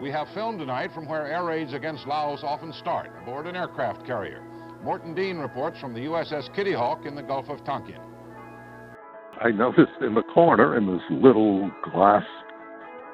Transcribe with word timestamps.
We 0.00 0.10
have 0.10 0.28
film 0.34 0.58
tonight 0.58 0.90
from 0.94 1.08
where 1.08 1.26
air 1.26 1.44
raids 1.44 1.72
against 1.72 2.06
Laos 2.06 2.40
often 2.42 2.72
start, 2.74 3.10
aboard 3.22 3.46
an 3.46 3.56
aircraft 3.56 4.06
carrier. 4.06 4.42
Morton 4.82 5.14
Dean 5.14 5.38
reports 5.38 5.80
from 5.80 5.94
the 5.94 6.00
USS 6.00 6.54
Kitty 6.54 6.72
Hawk 6.72 7.06
in 7.06 7.14
the 7.14 7.22
Gulf 7.22 7.48
of 7.48 7.64
Tonkin. 7.64 8.00
I 9.42 9.50
noticed 9.50 10.00
in 10.00 10.14
the 10.14 10.22
corner, 10.22 10.76
in 10.76 10.86
this 10.86 11.02
little 11.10 11.70
glass 11.82 12.24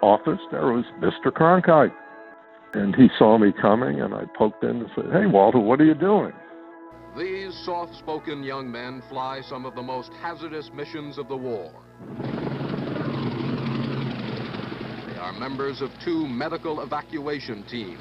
office, 0.02 0.40
there 0.50 0.66
was 0.66 0.84
Mr. 1.00 1.32
Cronkite. 1.32 1.94
And 2.74 2.94
he 2.96 3.08
saw 3.18 3.38
me 3.38 3.52
coming, 3.60 4.00
and 4.00 4.14
I 4.14 4.24
poked 4.36 4.64
in 4.64 4.70
and 4.70 4.90
said, 4.94 5.06
Hey, 5.12 5.26
Walter, 5.26 5.58
what 5.58 5.80
are 5.80 5.84
you 5.84 5.94
doing? 5.94 6.32
These 7.16 7.54
soft 7.64 7.94
spoken 7.96 8.42
young 8.42 8.70
men 8.70 9.02
fly 9.10 9.42
some 9.42 9.66
of 9.66 9.74
the 9.74 9.82
most 9.82 10.10
hazardous 10.22 10.70
missions 10.74 11.18
of 11.18 11.28
the 11.28 11.36
war. 11.36 11.70
Are 15.32 15.38
members 15.38 15.80
of 15.80 15.90
two 16.04 16.26
medical 16.26 16.82
evacuation 16.82 17.62
teams 17.64 18.00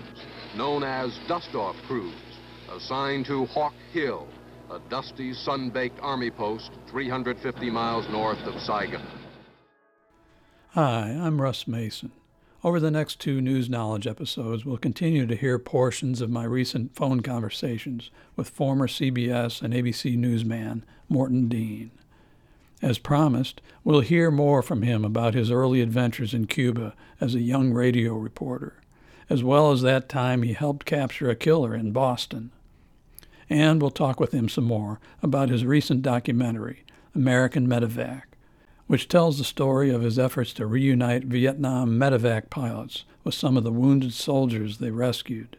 known 0.56 0.84
as 0.84 1.18
dust 1.28 1.56
off 1.56 1.76
crews, 1.88 2.14
assigned 2.72 3.26
to 3.28 3.46
Hawk 3.46 3.74
Hill, 3.94 4.28
a 4.70 4.80
dusty, 4.90 5.34
sun 5.34 5.70
baked 5.70 6.00
army 6.02 6.30
post 6.30 6.72
350 6.90 7.70
miles 7.70 8.08
north 8.10 8.40
of 8.40 8.60
Saigon. 8.62 9.06
Hi, 10.70 11.10
I'm 11.10 11.42
Russ 11.42 11.68
Mason. 11.68 12.12
Over 12.64 12.80
the 12.80 12.92
next 12.92 13.20
two 13.20 13.42
News 13.42 13.70
Knowledge 13.70 14.08
episodes, 14.08 14.66
we'll 14.66 14.78
continue 14.78 15.26
to 15.26 15.36
hear 15.36 15.58
portions 15.58 16.22
of 16.22 16.30
my 16.30 16.44
recent 16.44 16.96
phone 16.96 17.22
conversations 17.22 18.12
with 18.36 18.50
former 18.50 18.88
CBS 18.88 19.62
and 19.62 19.74
ABC 19.74 20.18
newsman 20.18 20.86
Morton 21.08 21.48
Dean. 21.48 21.92
As 22.82 22.98
promised, 22.98 23.62
we'll 23.84 24.02
hear 24.02 24.32
more 24.32 24.62
from 24.62 24.82
him 24.82 25.06
about 25.06 25.34
his 25.34 25.52
early 25.52 25.82
adventures 25.82 26.34
in 26.34 26.48
Cuba 26.48 26.94
as 27.20 27.36
a 27.36 27.42
young 27.42 27.74
radio 27.74 28.16
reporter, 28.16 28.82
as 29.30 29.44
well 29.44 29.72
as 29.72 29.82
that 29.82 30.10
time 30.10 30.44
he 30.44 30.54
helped 30.54 30.86
capture 30.86 31.30
a 31.30 31.36
killer 31.36 31.76
in 31.76 31.92
Boston. 31.92 32.52
And 33.50 33.82
we'll 33.82 33.92
talk 33.92 34.20
with 34.20 34.34
him 34.34 34.50
some 34.50 34.64
more 34.64 35.00
about 35.22 35.50
his 35.50 35.66
recent 35.66 36.02
documentary, 36.02 36.84
American 37.14 37.68
Medevac 37.68 38.24
which 38.92 39.08
tells 39.08 39.38
the 39.38 39.46
story 39.46 39.90
of 39.90 40.02
his 40.02 40.20
efforts 40.20 40.52
to 40.52 40.66
reunite 40.66 41.24
Vietnam 41.24 41.98
medevac 41.98 42.50
pilots 42.50 43.06
with 43.24 43.34
some 43.34 43.56
of 43.56 43.64
the 43.64 43.72
wounded 43.72 44.12
soldiers 44.12 44.80
they 44.80 44.92
rescued. 44.92 45.56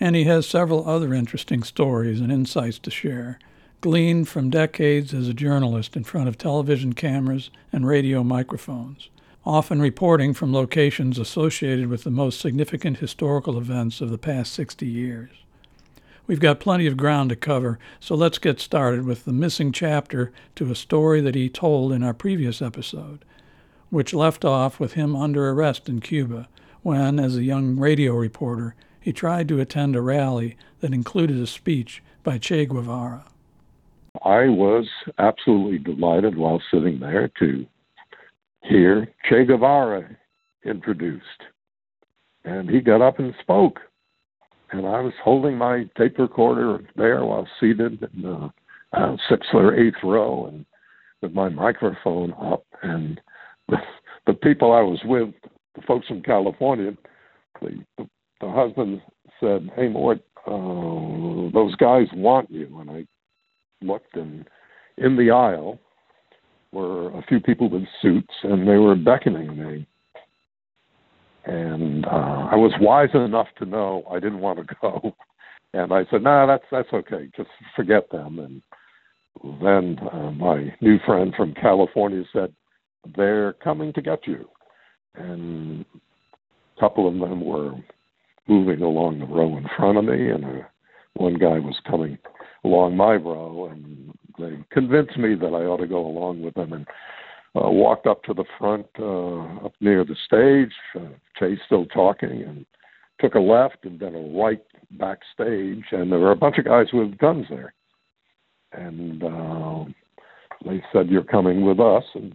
And 0.00 0.16
he 0.16 0.24
has 0.24 0.48
several 0.48 0.90
other 0.90 1.14
interesting 1.14 1.62
stories 1.62 2.20
and 2.20 2.32
insights 2.32 2.80
to 2.80 2.90
share, 2.90 3.38
gleaned 3.82 4.28
from 4.28 4.48
decades 4.48 5.12
as 5.12 5.26
a 5.26 5.34
journalist 5.34 5.96
in 5.96 6.04
front 6.04 6.28
of 6.28 6.38
television 6.38 6.92
cameras 6.92 7.50
and 7.72 7.84
radio 7.84 8.22
microphones, 8.22 9.10
often 9.44 9.82
reporting 9.82 10.32
from 10.32 10.54
locations 10.54 11.18
associated 11.18 11.88
with 11.88 12.04
the 12.04 12.10
most 12.10 12.40
significant 12.40 12.98
historical 12.98 13.58
events 13.58 14.00
of 14.00 14.10
the 14.10 14.16
past 14.16 14.52
60 14.52 14.86
years. 14.86 15.30
We've 16.28 16.38
got 16.38 16.60
plenty 16.60 16.86
of 16.86 16.96
ground 16.96 17.30
to 17.30 17.36
cover, 17.36 17.80
so 17.98 18.14
let's 18.14 18.38
get 18.38 18.60
started 18.60 19.04
with 19.04 19.24
the 19.24 19.32
missing 19.32 19.72
chapter 19.72 20.30
to 20.54 20.70
a 20.70 20.76
story 20.76 21.20
that 21.20 21.34
he 21.34 21.48
told 21.48 21.92
in 21.92 22.04
our 22.04 22.14
previous 22.14 22.62
episode, 22.62 23.24
which 23.90 24.14
left 24.14 24.44
off 24.44 24.78
with 24.78 24.92
him 24.92 25.16
under 25.16 25.50
arrest 25.50 25.88
in 25.88 26.00
Cuba 26.00 26.48
when, 26.82 27.18
as 27.18 27.36
a 27.36 27.42
young 27.42 27.76
radio 27.76 28.14
reporter, 28.14 28.76
he 29.00 29.12
tried 29.12 29.48
to 29.48 29.58
attend 29.58 29.96
a 29.96 30.00
rally 30.00 30.56
that 30.78 30.94
included 30.94 31.40
a 31.40 31.48
speech 31.48 32.00
by 32.22 32.38
Che 32.38 32.64
Guevara. 32.66 33.24
I 34.24 34.48
was 34.48 34.86
absolutely 35.18 35.78
delighted 35.78 36.36
while 36.36 36.62
sitting 36.70 37.00
there 37.00 37.30
to 37.38 37.66
hear 38.62 39.08
Che 39.28 39.44
Guevara 39.44 40.16
introduced. 40.64 41.24
And 42.44 42.68
he 42.68 42.80
got 42.80 43.00
up 43.00 43.18
and 43.18 43.34
spoke 43.40 43.78
and 44.72 44.86
I 44.86 45.00
was 45.00 45.12
holding 45.22 45.56
my 45.56 45.84
tape 45.96 46.18
recorder 46.18 46.80
there 46.96 47.24
while 47.24 47.46
seated 47.60 48.02
in 48.14 48.22
the 48.22 48.50
uh, 48.94 49.16
sixth 49.28 49.50
or 49.52 49.74
eighth 49.74 50.02
row, 50.02 50.46
and 50.46 50.64
with 51.20 51.32
my 51.32 51.48
microphone 51.48 52.32
up. 52.40 52.64
And 52.82 53.20
the, 53.68 53.76
the 54.26 54.34
people 54.34 54.72
I 54.72 54.80
was 54.80 55.00
with, 55.04 55.28
the 55.74 55.82
folks 55.82 56.08
from 56.08 56.22
California, 56.22 56.92
the 57.60 57.84
the, 57.98 58.08
the 58.40 58.50
husband 58.50 59.02
said, 59.40 59.70
"Hey, 59.76 59.88
Mort, 59.88 60.20
uh, 60.46 61.52
those 61.52 61.74
guys 61.76 62.06
want 62.14 62.50
you." 62.50 62.78
And 62.80 62.90
I 62.90 63.06
looked, 63.82 64.16
and 64.16 64.46
in 64.98 65.16
the 65.16 65.30
aisle 65.30 65.78
were 66.72 67.08
a 67.10 67.22
few 67.28 67.40
people 67.40 67.68
with 67.68 67.84
suits, 68.00 68.34
and 68.42 68.66
they 68.66 68.76
were 68.76 68.94
beckoning 68.94 69.56
me 69.56 69.86
and 71.44 72.04
uh, 72.06 72.48
I 72.50 72.56
was 72.56 72.72
wise 72.80 73.10
enough 73.14 73.48
to 73.58 73.64
know 73.64 74.04
I 74.10 74.20
didn't 74.20 74.40
want 74.40 74.58
to 74.58 74.74
go, 74.80 75.14
and 75.74 75.92
I 75.92 76.04
said, 76.10 76.22
"No, 76.22 76.30
nah, 76.30 76.46
that's 76.46 76.64
that's 76.70 76.92
okay. 76.92 77.30
Just 77.36 77.50
forget 77.74 78.10
them." 78.10 78.38
And 78.38 78.62
then 79.60 79.98
uh, 80.12 80.30
my 80.32 80.74
new 80.80 80.98
friend 81.04 81.32
from 81.36 81.54
California 81.54 82.22
said, 82.32 82.52
"They're 83.16 83.54
coming 83.54 83.92
to 83.94 84.02
get 84.02 84.26
you," 84.26 84.48
and 85.14 85.84
a 86.76 86.80
couple 86.80 87.08
of 87.08 87.14
them 87.14 87.44
were 87.44 87.72
moving 88.46 88.82
along 88.82 89.18
the 89.18 89.26
row 89.26 89.56
in 89.56 89.66
front 89.76 89.98
of 89.98 90.04
me, 90.04 90.30
and 90.30 90.44
uh, 90.44 90.64
one 91.14 91.34
guy 91.34 91.58
was 91.58 91.78
coming 91.88 92.18
along 92.64 92.96
my 92.96 93.14
row, 93.14 93.68
and 93.70 94.12
they 94.38 94.58
convinced 94.70 95.16
me 95.16 95.34
that 95.34 95.46
I 95.46 95.64
ought 95.64 95.78
to 95.78 95.86
go 95.86 96.06
along 96.06 96.42
with 96.42 96.54
them 96.54 96.72
and 96.72 96.86
uh, 97.54 97.68
walked 97.70 98.06
up 98.06 98.22
to 98.24 98.34
the 98.34 98.44
front, 98.58 98.86
uh, 98.98 99.66
up 99.66 99.74
near 99.80 100.04
the 100.04 100.16
stage. 100.26 100.72
Uh, 100.94 101.14
Che's 101.38 101.58
still 101.66 101.86
talking, 101.86 102.42
and 102.42 102.64
took 103.20 103.34
a 103.34 103.40
left 103.40 103.84
and 103.84 104.00
then 104.00 104.14
a 104.14 104.38
right 104.38 104.62
backstage, 104.92 105.84
and 105.92 106.10
there 106.10 106.18
were 106.18 106.32
a 106.32 106.36
bunch 106.36 106.58
of 106.58 106.64
guys 106.64 106.86
with 106.92 107.18
guns 107.18 107.46
there. 107.50 107.74
And 108.72 109.22
uh, 109.22 109.84
they 110.64 110.82
said, 110.92 111.08
"You're 111.08 111.24
coming 111.24 111.64
with 111.64 111.78
us," 111.78 112.04
and 112.14 112.34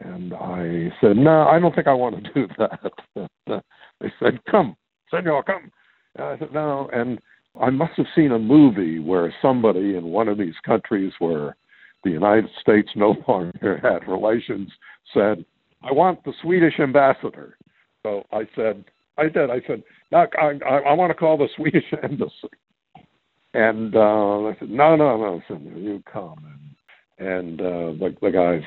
and 0.00 0.34
I 0.34 0.92
said, 1.00 1.16
"No, 1.16 1.42
I 1.48 1.58
don't 1.58 1.74
think 1.74 1.86
I 1.86 1.94
want 1.94 2.22
to 2.22 2.32
do 2.32 2.48
that." 2.58 2.92
they 4.00 4.12
said, 4.20 4.44
"Come, 4.50 4.76
Senor, 5.10 5.42
come." 5.44 5.70
And 6.16 6.26
I 6.26 6.38
said, 6.38 6.52
"No," 6.52 6.90
and 6.92 7.18
I 7.60 7.70
must 7.70 7.92
have 7.96 8.06
seen 8.14 8.32
a 8.32 8.38
movie 8.38 8.98
where 8.98 9.32
somebody 9.40 9.96
in 9.96 10.04
one 10.04 10.28
of 10.28 10.38
these 10.38 10.54
countries 10.64 11.12
where 11.18 11.56
the 12.02 12.10
United 12.10 12.48
States 12.60 12.88
no 12.94 13.16
longer 13.28 13.80
had 13.82 14.10
relations, 14.10 14.70
said, 15.12 15.44
I 15.82 15.92
want 15.92 16.24
the 16.24 16.32
Swedish 16.42 16.80
ambassador. 16.80 17.56
So 18.02 18.24
I 18.32 18.48
said, 18.54 18.84
I 19.16 19.24
did. 19.24 19.50
I 19.50 19.60
said, 19.66 19.82
I, 20.12 20.26
I, 20.40 20.78
I 20.88 20.92
want 20.92 21.10
to 21.10 21.14
call 21.14 21.36
the 21.36 21.48
Swedish 21.56 21.84
embassy. 22.02 22.32
And 23.54 23.94
uh, 23.94 24.48
I 24.48 24.56
said, 24.58 24.70
no, 24.70 24.96
no, 24.96 25.16
no, 25.16 25.40
Senator, 25.46 25.78
you 25.78 26.02
come. 26.12 26.44
And, 27.18 27.28
and 27.28 27.60
uh, 27.60 27.64
the, 28.04 28.16
the 28.20 28.30
guys 28.30 28.62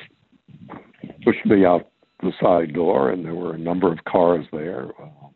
pushed 1.24 1.44
me 1.44 1.66
out 1.66 1.88
the 2.22 2.32
side 2.40 2.72
door, 2.72 3.10
and 3.10 3.24
there 3.24 3.34
were 3.34 3.54
a 3.54 3.58
number 3.58 3.92
of 3.92 4.02
cars 4.04 4.46
there 4.50 4.88
uh, 5.00 5.28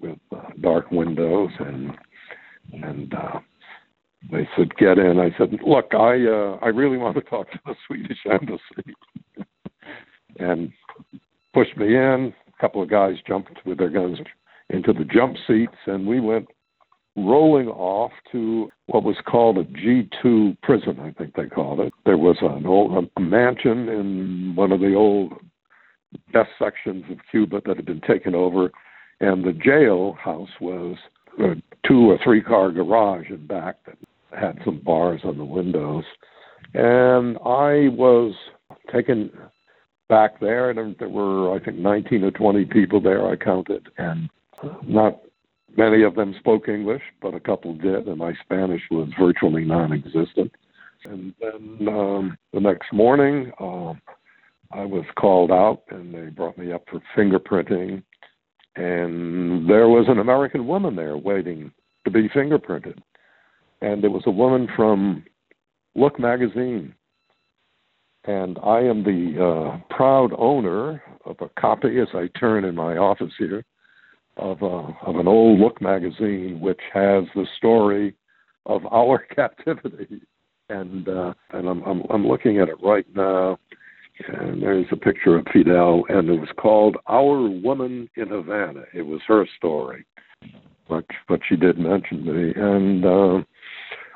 with 0.00 0.18
uh, 0.32 0.42
dark 0.60 0.90
windows 0.90 1.50
and 1.58 1.90
and 2.72 3.14
uh, 3.14 3.40
they 4.30 4.48
said, 4.56 4.76
"Get 4.76 4.98
in." 4.98 5.18
I 5.18 5.34
said, 5.38 5.58
"Look, 5.66 5.94
I 5.94 6.26
uh, 6.26 6.58
I 6.62 6.68
really 6.68 6.98
want 6.98 7.16
to 7.16 7.22
talk 7.22 7.50
to 7.52 7.58
the 7.66 7.74
Swedish 7.86 8.18
embassy," 8.30 8.94
and 10.38 10.72
pushed 11.54 11.76
me 11.76 11.96
in. 11.96 12.34
A 12.48 12.60
couple 12.60 12.82
of 12.82 12.90
guys 12.90 13.14
jumped 13.26 13.64
with 13.64 13.78
their 13.78 13.88
guns 13.88 14.18
into 14.68 14.92
the 14.92 15.04
jump 15.04 15.36
seats, 15.46 15.76
and 15.86 16.06
we 16.06 16.20
went 16.20 16.48
rolling 17.16 17.68
off 17.68 18.12
to 18.32 18.70
what 18.86 19.02
was 19.02 19.16
called 19.26 19.58
a 19.58 19.64
G2 19.64 20.56
prison, 20.62 21.00
I 21.00 21.10
think 21.10 21.34
they 21.34 21.46
called 21.46 21.80
it. 21.80 21.92
There 22.04 22.16
was 22.16 22.36
an 22.40 22.66
old 22.66 23.10
a 23.16 23.20
mansion 23.20 23.88
in 23.88 24.52
one 24.54 24.72
of 24.72 24.80
the 24.80 24.94
old 24.94 25.32
best 26.32 26.50
sections 26.58 27.04
of 27.10 27.18
Cuba 27.30 27.60
that 27.66 27.76
had 27.76 27.86
been 27.86 28.00
taken 28.00 28.34
over, 28.34 28.70
and 29.20 29.44
the 29.44 29.52
jail 29.52 30.16
house 30.22 30.50
was 30.60 30.96
a 31.38 31.54
two 31.86 32.10
or 32.10 32.18
three 32.22 32.42
car 32.42 32.70
garage 32.70 33.30
in 33.30 33.46
back 33.46 33.76
that 33.86 33.96
had 34.38 34.58
some 34.64 34.80
bars 34.84 35.20
on 35.24 35.38
the 35.38 35.44
windows. 35.44 36.04
And 36.74 37.36
I 37.38 37.88
was 37.88 38.34
taken 38.92 39.30
back 40.08 40.40
there, 40.40 40.70
and 40.70 40.96
there 40.98 41.08
were, 41.08 41.54
I 41.54 41.64
think, 41.64 41.78
19 41.78 42.24
or 42.24 42.30
20 42.30 42.64
people 42.66 43.00
there, 43.00 43.26
I 43.28 43.36
counted, 43.36 43.88
and 43.98 44.28
not 44.86 45.20
many 45.76 46.02
of 46.02 46.14
them 46.14 46.34
spoke 46.38 46.68
English, 46.68 47.02
but 47.22 47.34
a 47.34 47.40
couple 47.40 47.74
did, 47.74 48.06
and 48.06 48.18
my 48.18 48.34
Spanish 48.44 48.82
was 48.90 49.08
virtually 49.18 49.64
non 49.64 49.92
existent. 49.92 50.52
And 51.04 51.34
then 51.40 51.88
um, 51.88 52.38
the 52.52 52.60
next 52.60 52.92
morning, 52.92 53.52
uh, 53.58 53.94
I 54.72 54.84
was 54.84 55.04
called 55.18 55.50
out, 55.50 55.82
and 55.90 56.14
they 56.14 56.30
brought 56.30 56.58
me 56.58 56.72
up 56.72 56.84
for 56.90 57.00
fingerprinting. 57.16 58.02
And 58.76 59.68
there 59.68 59.88
was 59.88 60.06
an 60.08 60.18
American 60.18 60.66
woman 60.66 60.96
there 60.96 61.16
waiting 61.16 61.72
to 62.04 62.10
be 62.10 62.28
fingerprinted. 62.28 62.98
And 63.82 64.04
it 64.04 64.08
was 64.08 64.22
a 64.26 64.30
woman 64.30 64.68
from 64.76 65.24
Look 65.96 66.20
magazine, 66.20 66.94
and 68.24 68.58
I 68.62 68.80
am 68.80 69.02
the 69.02 69.42
uh, 69.42 69.94
proud 69.94 70.32
owner 70.38 71.02
of 71.24 71.36
a 71.40 71.48
copy 71.60 71.98
as 72.00 72.08
I 72.14 72.28
turn 72.38 72.64
in 72.64 72.74
my 72.74 72.96
office 72.96 73.32
here 73.38 73.64
of 74.36 74.62
a, 74.62 74.96
of 75.06 75.16
an 75.16 75.26
old 75.26 75.58
look 75.58 75.80
magazine 75.82 76.60
which 76.60 76.80
has 76.92 77.24
the 77.34 77.46
story 77.56 78.14
of 78.66 78.82
our 78.92 79.18
captivity, 79.34 80.22
and 80.68 81.08
uh, 81.08 81.34
and 81.52 81.68
I'm, 81.68 81.82
I'm 81.82 82.02
I'm 82.10 82.26
looking 82.26 82.60
at 82.60 82.68
it 82.68 82.76
right 82.82 83.06
now, 83.14 83.58
and 84.28 84.62
there's 84.62 84.86
a 84.90 84.96
picture 84.96 85.36
of 85.36 85.46
Fidel, 85.52 86.04
and 86.08 86.28
it 86.28 86.40
was 86.40 86.48
called 86.56 86.96
Our 87.06 87.48
Woman 87.48 88.08
in 88.16 88.28
Havana. 88.28 88.84
It 88.94 89.02
was 89.02 89.20
her 89.26 89.46
story, 89.56 90.04
but 90.88 91.04
but 91.28 91.40
she 91.48 91.56
did 91.56 91.78
mention 91.78 92.24
me, 92.24 92.52
and 92.54 93.04
uh, 93.04 93.44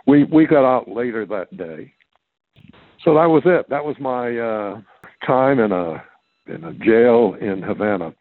we 0.06 0.24
we 0.24 0.46
got 0.46 0.64
out 0.64 0.88
later 0.88 1.26
that 1.26 1.56
day, 1.56 1.92
so 3.04 3.14
that 3.14 3.26
was 3.26 3.42
it. 3.46 3.68
That 3.68 3.84
was 3.84 3.96
my 4.00 4.36
uh, 4.36 4.80
time 5.26 5.58
in 5.58 5.72
a 5.72 6.02
in 6.46 6.64
a 6.64 6.72
jail 6.74 7.36
in 7.40 7.62
Havana. 7.62 8.14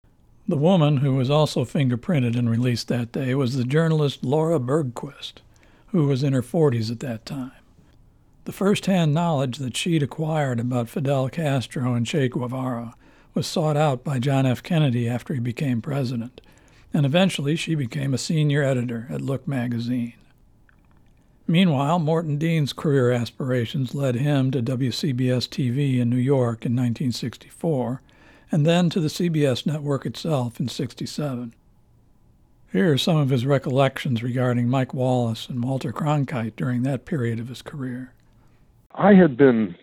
The 0.47 0.57
woman 0.57 0.97
who 0.97 1.15
was 1.15 1.29
also 1.29 1.63
fingerprinted 1.63 2.37
and 2.37 2.49
released 2.49 2.89
that 2.89 3.13
day 3.13 3.33
was 3.33 3.55
the 3.55 3.63
journalist 3.63 4.25
Laura 4.25 4.59
Bergquist, 4.59 5.35
who 5.87 6.07
was 6.07 6.21
in 6.21 6.33
her 6.33 6.41
40s 6.41 6.91
at 6.91 6.99
that 6.99 7.25
time. 7.25 7.51
The 8.45 8.51
first 8.51 8.87
hand 8.87 9.13
knowledge 9.13 9.57
that 9.59 9.77
she'd 9.77 10.03
acquired 10.03 10.59
about 10.59 10.89
Fidel 10.89 11.29
Castro 11.29 11.93
and 11.93 12.05
Che 12.05 12.27
Guevara 12.27 12.93
was 13.33 13.47
sought 13.47 13.77
out 13.77 14.03
by 14.03 14.19
John 14.19 14.45
F. 14.45 14.61
Kennedy 14.61 15.07
after 15.07 15.33
he 15.33 15.39
became 15.39 15.81
president, 15.81 16.41
and 16.93 17.05
eventually 17.05 17.55
she 17.55 17.73
became 17.73 18.13
a 18.13 18.17
senior 18.17 18.61
editor 18.61 19.07
at 19.09 19.21
Look 19.21 19.47
magazine. 19.47 20.15
Meanwhile, 21.47 21.99
Morton 21.99 22.37
Dean's 22.37 22.73
career 22.73 23.11
aspirations 23.11 23.95
led 23.95 24.15
him 24.15 24.51
to 24.51 24.61
WCBS 24.61 25.47
TV 25.47 25.99
in 25.99 26.09
New 26.09 26.17
York 26.17 26.65
in 26.65 26.73
1964, 26.73 28.01
and 28.51 28.65
then 28.65 28.89
to 28.89 28.99
the 28.99 29.07
CBS 29.07 29.65
network 29.65 30.05
itself 30.05 30.59
in 30.59 30.67
67. 30.67 31.53
Here 32.73 32.91
are 32.91 32.97
some 32.97 33.17
of 33.17 33.29
his 33.29 33.45
recollections 33.45 34.21
regarding 34.21 34.67
Mike 34.67 34.93
Wallace 34.93 35.47
and 35.47 35.63
Walter 35.63 35.93
Cronkite 35.93 36.57
during 36.57 36.83
that 36.83 37.05
period 37.05 37.39
of 37.39 37.47
his 37.47 37.61
career. 37.61 38.13
I 38.95 39.13
had 39.13 39.37
been 39.37 39.75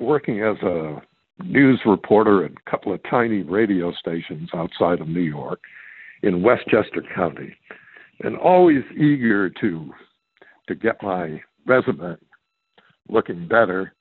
working 0.00 0.42
as 0.42 0.56
a 0.62 1.00
news 1.44 1.80
reporter 1.86 2.44
at 2.44 2.52
a 2.52 2.70
couple 2.70 2.92
of 2.92 3.00
tiny 3.08 3.42
radio 3.42 3.92
stations 3.92 4.50
outside 4.54 5.00
of 5.00 5.08
New 5.08 5.20
York 5.20 5.60
in 6.22 6.42
Westchester 6.42 7.02
County, 7.14 7.54
and 8.20 8.36
always 8.36 8.82
eager 8.92 9.48
to 9.60 9.92
to 10.66 10.74
get 10.74 11.02
my 11.02 11.40
resume 11.66 12.16
looking 13.08 13.46
better. 13.46 13.92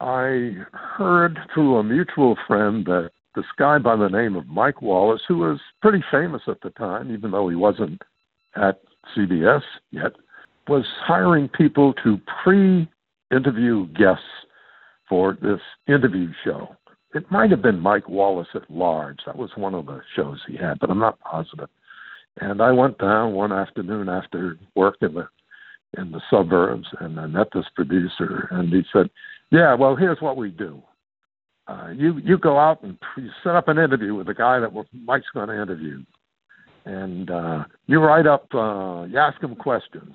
I 0.00 0.56
heard 0.72 1.38
through 1.54 1.76
a 1.76 1.84
mutual 1.84 2.36
friend 2.46 2.84
that 2.86 3.10
this 3.34 3.44
guy 3.58 3.78
by 3.78 3.96
the 3.96 4.08
name 4.08 4.34
of 4.34 4.46
Mike 4.46 4.80
Wallace, 4.82 5.22
who 5.28 5.38
was 5.38 5.60
pretty 5.82 6.02
famous 6.10 6.42
at 6.48 6.60
the 6.62 6.70
time, 6.70 7.12
even 7.12 7.30
though 7.30 7.48
he 7.48 7.56
wasn't 7.56 8.00
at 8.56 8.80
CBS 9.14 9.62
yet, 9.90 10.12
was 10.66 10.84
hiring 11.04 11.48
people 11.48 11.92
to 12.02 12.18
pre 12.42 12.88
interview 13.30 13.86
guests 13.88 14.24
for 15.08 15.36
this 15.40 15.60
interview 15.88 16.28
show. 16.44 16.68
It 17.14 17.30
might 17.30 17.50
have 17.50 17.62
been 17.62 17.80
Mike 17.80 18.08
Wallace 18.08 18.48
at 18.54 18.70
Large. 18.70 19.20
That 19.26 19.36
was 19.36 19.50
one 19.56 19.74
of 19.74 19.86
the 19.86 20.00
shows 20.14 20.38
he 20.46 20.56
had, 20.56 20.78
but 20.80 20.90
I'm 20.90 20.98
not 20.98 21.20
positive. 21.20 21.68
And 22.40 22.60
I 22.60 22.72
went 22.72 22.98
down 22.98 23.32
one 23.32 23.52
afternoon 23.52 24.08
after 24.08 24.58
work 24.74 24.96
in 25.00 25.14
the 25.14 25.28
in 25.96 26.10
the 26.10 26.20
suburbs, 26.28 26.86
and 27.00 27.18
I 27.18 27.26
met 27.26 27.46
this 27.54 27.64
producer, 27.74 28.48
and 28.50 28.70
he 28.70 28.82
said, 28.92 29.08
"Yeah, 29.50 29.74
well, 29.74 29.96
here's 29.96 30.20
what 30.20 30.36
we 30.36 30.50
do. 30.50 30.82
Uh, 31.68 31.88
you 31.94 32.18
you 32.18 32.36
go 32.36 32.58
out 32.58 32.82
and 32.82 32.98
you 33.16 33.30
set 33.42 33.54
up 33.54 33.68
an 33.68 33.78
interview 33.78 34.14
with 34.14 34.26
the 34.26 34.34
guy 34.34 34.60
that 34.60 34.72
Mike's 34.92 35.26
going 35.32 35.48
to 35.48 35.62
interview, 35.62 36.02
and 36.84 37.30
uh, 37.30 37.64
you 37.86 38.00
write 38.00 38.26
up, 38.26 38.46
uh, 38.54 39.04
you 39.08 39.18
ask 39.18 39.42
him 39.42 39.56
questions, 39.56 40.14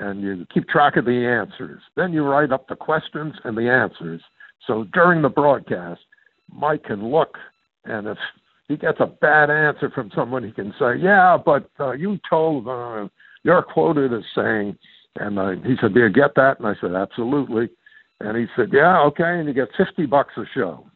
and 0.00 0.22
you 0.22 0.46
keep 0.52 0.68
track 0.68 0.96
of 0.96 1.04
the 1.04 1.26
answers. 1.26 1.80
Then 1.96 2.12
you 2.12 2.24
write 2.24 2.52
up 2.52 2.68
the 2.68 2.76
questions 2.76 3.34
and 3.44 3.56
the 3.56 3.68
answers. 3.68 4.20
So 4.66 4.84
during 4.92 5.22
the 5.22 5.28
broadcast, 5.28 6.00
Mike 6.52 6.84
can 6.84 7.10
look, 7.10 7.36
and 7.84 8.06
if 8.06 8.18
he 8.68 8.76
gets 8.76 8.98
a 9.00 9.06
bad 9.06 9.50
answer 9.50 9.90
from 9.90 10.10
someone, 10.14 10.44
he 10.44 10.52
can 10.52 10.74
say, 10.78 10.96
"Yeah, 10.96 11.38
but 11.42 11.70
uh, 11.80 11.92
you 11.92 12.18
told 12.28 12.68
uh, 12.68 13.08
you're 13.42 13.62
quoted 13.62 14.12
as 14.12 14.24
saying," 14.34 14.76
and 15.16 15.38
uh, 15.38 15.50
he 15.64 15.74
said, 15.80 15.94
"Do 15.94 16.00
you 16.00 16.10
get 16.10 16.34
that?" 16.36 16.58
And 16.58 16.68
I 16.68 16.74
said, 16.80 16.94
"Absolutely." 16.94 17.70
And 18.20 18.36
he 18.36 18.46
said, 18.56 18.70
"Yeah, 18.72 19.00
okay." 19.04 19.38
And 19.38 19.46
you 19.46 19.54
get 19.54 19.68
fifty 19.76 20.06
bucks 20.06 20.34
a 20.36 20.44
show. 20.54 20.86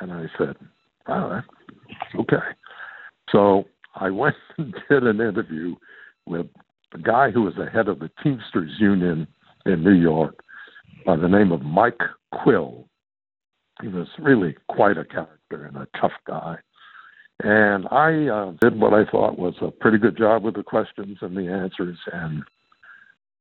And 0.00 0.12
I 0.12 0.26
said, 0.36 0.56
"Wow, 1.08 1.30
that's 1.30 2.14
okay." 2.20 2.46
So 3.30 3.64
I 3.94 4.10
went 4.10 4.36
and 4.58 4.74
did 4.90 5.04
an 5.04 5.20
interview 5.20 5.74
with 6.26 6.46
a 6.92 6.98
guy 6.98 7.30
who 7.30 7.42
was 7.42 7.54
the 7.56 7.66
head 7.66 7.88
of 7.88 7.98
the 7.98 8.10
Teamsters 8.22 8.72
Union 8.78 9.26
in 9.66 9.84
New 9.84 9.94
York 9.94 10.42
by 11.04 11.16
the 11.16 11.28
name 11.28 11.52
of 11.52 11.62
Mike 11.62 12.00
Quill. 12.32 12.88
He 13.80 13.88
was 13.88 14.08
really 14.18 14.56
quite 14.68 14.98
a 14.98 15.04
character 15.04 15.64
and 15.64 15.76
a 15.76 15.88
tough 16.00 16.12
guy. 16.26 16.56
And 17.42 17.86
I 17.90 18.26
uh, 18.28 18.52
did 18.60 18.78
what 18.78 18.92
I 18.92 19.10
thought 19.10 19.38
was 19.38 19.54
a 19.62 19.70
pretty 19.70 19.98
good 19.98 20.18
job 20.18 20.42
with 20.42 20.56
the 20.56 20.62
questions 20.62 21.18
and 21.22 21.34
the 21.36 21.50
answers. 21.50 21.96
And 22.12 22.42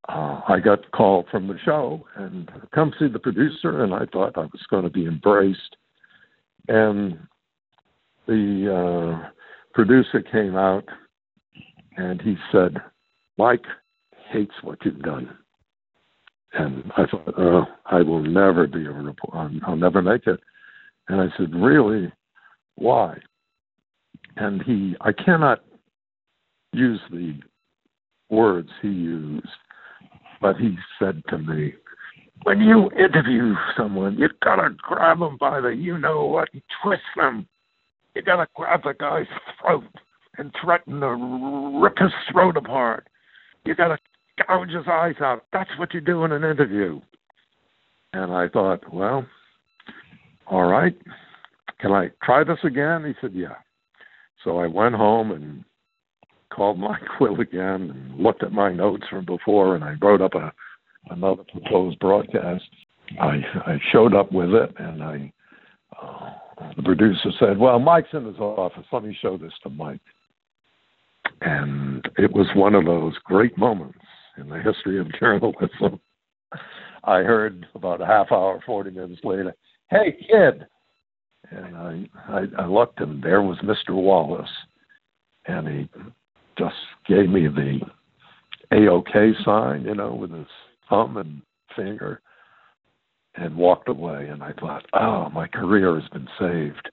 uh, 0.07 0.41
I 0.47 0.59
got 0.63 0.91
called 0.91 1.25
from 1.29 1.47
the 1.47 1.57
show 1.65 2.05
and 2.15 2.49
come 2.73 2.93
see 2.97 3.09
the 3.09 3.19
producer. 3.19 3.83
And 3.83 3.93
I 3.93 4.05
thought 4.05 4.37
I 4.37 4.41
was 4.41 4.65
going 4.69 4.83
to 4.83 4.89
be 4.89 5.05
embraced. 5.05 5.75
And 6.69 7.19
the 8.25 9.19
uh, 9.25 9.29
producer 9.73 10.21
came 10.21 10.55
out 10.55 10.85
and 11.97 12.21
he 12.21 12.37
said, 12.53 12.77
Mike 13.39 13.63
hates 14.33 14.53
what 14.63 14.79
you've 14.83 15.01
done. 15.01 15.29
And 16.53 16.83
I 16.97 17.05
thought, 17.05 17.33
oh, 17.37 17.63
I 17.85 18.01
will 18.01 18.21
never 18.21 18.67
be 18.67 18.85
a 18.85 18.91
reporter. 18.91 19.49
I'll 19.65 19.77
never 19.77 20.01
make 20.01 20.27
it. 20.27 20.41
And 21.07 21.21
I 21.21 21.27
said, 21.37 21.55
really? 21.55 22.11
Why? 22.75 23.17
And 24.35 24.61
he, 24.63 24.95
I 24.99 25.13
cannot 25.13 25.63
use 26.73 26.99
the 27.09 27.39
words 28.29 28.67
he 28.81 28.89
used, 28.89 29.47
but 30.41 30.57
he 30.57 30.75
said 30.99 31.21
to 31.29 31.37
me, 31.37 31.75
when 32.43 32.59
you 32.59 32.89
interview 32.91 33.53
someone, 33.77 34.17
you've 34.17 34.39
gotta 34.43 34.69
grab 34.77 35.19
them 35.19 35.37
by 35.39 35.61
the 35.61 35.69
you 35.69 35.97
know 35.97 36.25
what 36.25 36.49
and 36.51 36.61
twist 36.83 37.01
them. 37.15 37.47
You 38.15 38.21
gotta 38.21 38.47
grab 38.55 38.83
the 38.83 38.93
guy's 38.99 39.27
throat 39.61 39.83
and 40.37 40.53
threaten 40.61 40.99
to 40.99 41.79
rip 41.81 41.97
his 41.97 42.11
throat 42.31 42.57
apart. 42.57 43.08
You 43.65 43.75
got 43.75 43.89
to 43.89 43.97
gouge 44.47 44.69
his 44.69 44.87
eyes 44.89 45.15
out. 45.21 45.45
That's 45.53 45.69
what 45.77 45.93
you 45.93 46.01
do 46.01 46.23
in 46.25 46.31
an 46.31 46.43
interview. 46.43 46.99
And 48.13 48.31
I 48.31 48.47
thought, 48.47 48.91
well, 48.93 49.25
all 50.47 50.67
right. 50.67 50.95
Can 51.79 51.91
I 51.91 52.09
try 52.23 52.43
this 52.43 52.57
again? 52.63 53.05
He 53.05 53.13
said, 53.21 53.33
yeah. 53.33 53.55
So 54.43 54.57
I 54.57 54.67
went 54.67 54.95
home 54.95 55.31
and 55.31 55.63
called 56.49 56.79
Mike 56.79 57.01
Quill 57.17 57.39
again 57.39 57.91
and 57.91 58.19
looked 58.19 58.43
at 58.43 58.51
my 58.51 58.71
notes 58.71 59.03
from 59.09 59.25
before, 59.25 59.75
and 59.75 59.83
I 59.83 59.95
wrote 60.01 60.21
up 60.21 60.35
a 60.35 60.51
another 61.09 61.43
proposed 61.51 61.97
broadcast. 61.99 62.63
I 63.19 63.41
I 63.65 63.79
showed 63.91 64.13
up 64.13 64.31
with 64.31 64.49
it, 64.49 64.73
and 64.77 65.03
I 65.03 65.31
uh, 66.01 66.29
the 66.75 66.83
producer 66.83 67.31
said, 67.39 67.57
"Well, 67.57 67.79
Mike's 67.79 68.09
in 68.13 68.25
his 68.25 68.37
office. 68.37 68.85
Let 68.91 69.03
me 69.03 69.17
show 69.19 69.37
this 69.37 69.53
to 69.63 69.69
Mike." 69.69 70.01
And 71.41 72.07
it 72.17 72.31
was 72.31 72.47
one 72.55 72.75
of 72.75 72.85
those 72.85 73.13
great 73.23 73.57
moments 73.57 73.99
in 74.37 74.49
the 74.49 74.61
history 74.61 74.99
of 74.99 75.07
journalism. 75.19 75.99
I 77.03 77.19
heard 77.19 77.65
about 77.75 78.01
a 78.01 78.05
half 78.05 78.31
hour, 78.31 78.61
40 78.65 78.91
minutes 78.91 79.21
later, 79.23 79.53
hey, 79.89 80.17
kid. 80.29 80.65
And 81.51 81.77
I, 81.77 82.05
I, 82.27 82.63
I 82.63 82.65
looked, 82.65 82.99
and 82.99 83.23
there 83.23 83.41
was 83.41 83.57
Mr. 83.59 83.95
Wallace. 83.95 84.49
And 85.45 85.67
he 85.67 85.89
just 86.57 86.75
gave 87.07 87.29
me 87.29 87.47
the 87.47 87.79
A-OK 88.71 89.31
sign, 89.43 89.83
you 89.83 89.95
know, 89.95 90.13
with 90.13 90.31
his 90.31 90.47
thumb 90.89 91.17
and 91.17 91.41
finger 91.75 92.21
and 93.35 93.55
walked 93.55 93.89
away. 93.89 94.27
And 94.27 94.43
I 94.43 94.51
thought, 94.53 94.85
oh, 94.93 95.29
my 95.29 95.47
career 95.47 95.99
has 95.99 96.09
been 96.09 96.27
saved. 96.39 96.89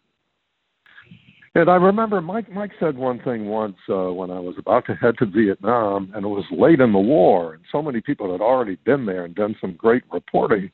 And 1.56 1.70
I 1.70 1.76
remember 1.76 2.20
Mike. 2.20 2.52
Mike 2.52 2.72
said 2.78 2.98
one 2.98 3.18
thing 3.22 3.46
once 3.46 3.78
uh, 3.88 4.12
when 4.12 4.30
I 4.30 4.38
was 4.38 4.56
about 4.58 4.84
to 4.88 4.94
head 4.94 5.14
to 5.20 5.25
Vietnam, 5.25 6.12
and 6.14 6.22
it 6.22 6.28
was 6.28 6.44
late 6.50 6.80
in 6.80 6.92
the 6.92 6.98
war, 6.98 7.54
and 7.54 7.62
so 7.72 7.80
many 7.80 8.02
people 8.02 8.30
had 8.30 8.42
already 8.42 8.76
been 8.84 9.06
there 9.06 9.25
and 9.25 9.34
done 9.34 9.56
some 9.58 9.72
great 9.72 10.02
reporting. 10.12 10.70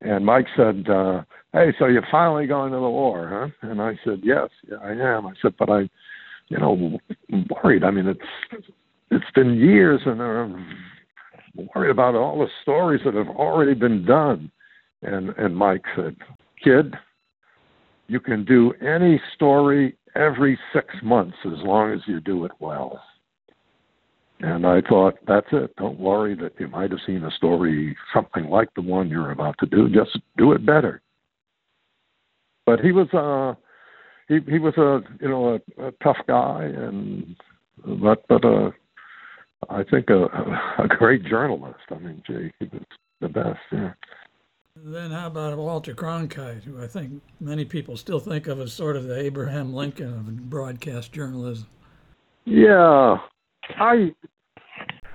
And 0.00 0.24
Mike 0.24 0.46
said, 0.56 0.88
uh, 0.88 1.20
"Hey, 1.52 1.74
so 1.78 1.84
you're 1.84 2.06
finally 2.10 2.46
going 2.46 2.72
to 2.72 2.78
the 2.78 2.88
war, 2.88 3.28
huh?" 3.60 3.68
And 3.68 3.82
I 3.82 3.98
said, 4.04 4.20
"Yes, 4.22 4.48
yeah, 4.66 4.78
I 4.82 4.92
am." 4.92 5.26
I 5.26 5.34
said, 5.42 5.52
"But 5.58 5.68
I, 5.68 5.80
you 6.48 6.56
know, 6.58 6.98
worried. 7.50 7.84
I 7.84 7.90
mean, 7.90 8.06
it's 8.06 8.64
it's 9.10 9.30
been 9.34 9.56
years, 9.56 10.00
and 10.06 10.22
I'm 10.22 10.66
worried 11.74 11.90
about 11.90 12.14
all 12.14 12.38
the 12.38 12.48
stories 12.62 13.02
that 13.04 13.12
have 13.12 13.28
already 13.28 13.74
been 13.74 14.06
done." 14.06 14.50
And 15.02 15.34
and 15.36 15.54
Mike 15.54 15.84
said, 15.94 16.16
"Kid, 16.64 16.94
you 18.08 18.18
can 18.18 18.46
do 18.46 18.72
any 18.80 19.20
story 19.34 19.94
every 20.16 20.58
six 20.72 20.94
months 21.02 21.36
as 21.44 21.58
long 21.64 21.92
as 21.92 22.00
you 22.06 22.20
do 22.20 22.44
it 22.44 22.52
well. 22.58 23.00
And 24.40 24.66
I 24.66 24.82
thought, 24.82 25.14
that's 25.26 25.46
it. 25.52 25.74
Don't 25.76 25.98
worry 25.98 26.34
that 26.36 26.52
you 26.58 26.68
might 26.68 26.90
have 26.90 27.00
seen 27.06 27.24
a 27.24 27.30
story 27.30 27.96
something 28.12 28.46
like 28.48 28.68
the 28.74 28.82
one 28.82 29.08
you're 29.08 29.30
about 29.30 29.56
to 29.60 29.66
do. 29.66 29.88
Just 29.88 30.18
do 30.36 30.52
it 30.52 30.66
better. 30.66 31.00
But 32.66 32.80
he 32.80 32.92
was 32.92 33.08
uh 33.14 33.58
he 34.28 34.40
he 34.50 34.58
was 34.58 34.74
a 34.76 35.00
you 35.22 35.28
know 35.28 35.58
a, 35.78 35.86
a 35.86 35.92
tough 36.02 36.18
guy 36.26 36.64
and 36.64 37.36
but 38.02 38.26
but 38.28 38.44
uh 38.44 38.70
I 39.70 39.84
think 39.84 40.10
a 40.10 40.24
a 40.78 40.88
great 40.88 41.24
journalist. 41.24 41.80
I 41.90 41.98
mean, 41.98 42.22
gee, 42.26 42.52
he 42.58 42.66
was 42.66 42.82
the 43.20 43.28
best. 43.28 43.58
Yeah. 43.72 43.92
Then 44.84 45.10
how 45.10 45.28
about 45.28 45.56
Walter 45.56 45.94
Cronkite, 45.94 46.62
who 46.64 46.82
I 46.82 46.86
think 46.86 47.22
many 47.40 47.64
people 47.64 47.96
still 47.96 48.20
think 48.20 48.46
of 48.46 48.60
as 48.60 48.72
sort 48.72 48.96
of 48.96 49.04
the 49.04 49.18
Abraham 49.18 49.72
Lincoln 49.72 50.12
of 50.12 50.50
broadcast 50.50 51.12
journalism? 51.12 51.66
Yeah, 52.44 53.16
I 53.78 54.14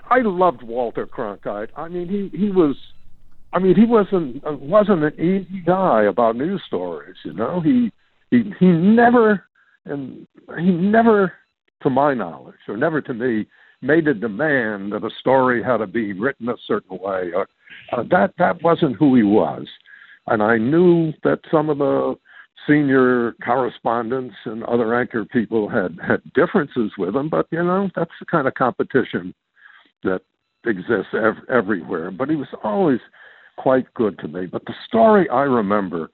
I 0.09 0.21
loved 0.21 0.63
Walter 0.63 1.05
Cronkite. 1.05 1.69
I 1.75 1.87
mean, 1.87 2.07
he 2.07 2.35
he 2.37 2.49
was. 2.49 2.75
I 3.53 3.59
mean, 3.59 3.75
he 3.75 3.85
wasn't 3.85 4.43
wasn't 4.43 5.03
an 5.03 5.13
easy 5.19 5.61
guy 5.65 6.03
about 6.03 6.35
news 6.35 6.61
stories. 6.65 7.17
You 7.23 7.33
know, 7.33 7.61
he 7.61 7.91
he 8.31 8.51
he 8.59 8.65
never 8.65 9.45
and 9.85 10.27
he 10.57 10.71
never, 10.71 11.33
to 11.83 11.89
my 11.89 12.13
knowledge, 12.13 12.55
or 12.67 12.77
never 12.77 13.01
to 13.01 13.13
me, 13.13 13.47
made 13.81 14.07
a 14.07 14.13
demand 14.13 14.91
that 14.93 15.03
a 15.03 15.09
story 15.19 15.63
had 15.63 15.77
to 15.77 15.87
be 15.87 16.13
written 16.13 16.49
a 16.49 16.55
certain 16.67 16.97
way. 16.97 17.31
Or, 17.35 17.47
uh, 17.91 18.03
that 18.09 18.33
that 18.37 18.61
wasn't 18.63 18.95
who 18.95 19.15
he 19.15 19.23
was, 19.23 19.67
and 20.27 20.41
I 20.41 20.57
knew 20.57 21.13
that 21.23 21.39
some 21.51 21.69
of 21.69 21.77
the 21.77 22.15
senior 22.67 23.33
correspondents 23.43 24.35
and 24.45 24.63
other 24.63 24.93
anchor 24.93 25.25
people 25.25 25.67
had 25.67 25.97
had 26.05 26.21
differences 26.33 26.91
with 26.97 27.15
him, 27.15 27.29
but 27.29 27.47
you 27.51 27.63
know 27.63 27.89
that's 27.95 28.11
the 28.19 28.25
kind 28.25 28.47
of 28.47 28.53
competition 28.53 29.33
that 30.03 30.21
exists 30.65 31.13
ev- 31.13 31.43
everywhere. 31.49 32.11
But 32.11 32.29
he 32.29 32.35
was 32.35 32.47
always 32.63 32.99
quite 33.57 33.91
good 33.93 34.17
to 34.19 34.27
me. 34.27 34.45
But 34.45 34.65
the 34.65 34.73
story 34.87 35.29
I 35.29 35.41
remember 35.41 36.11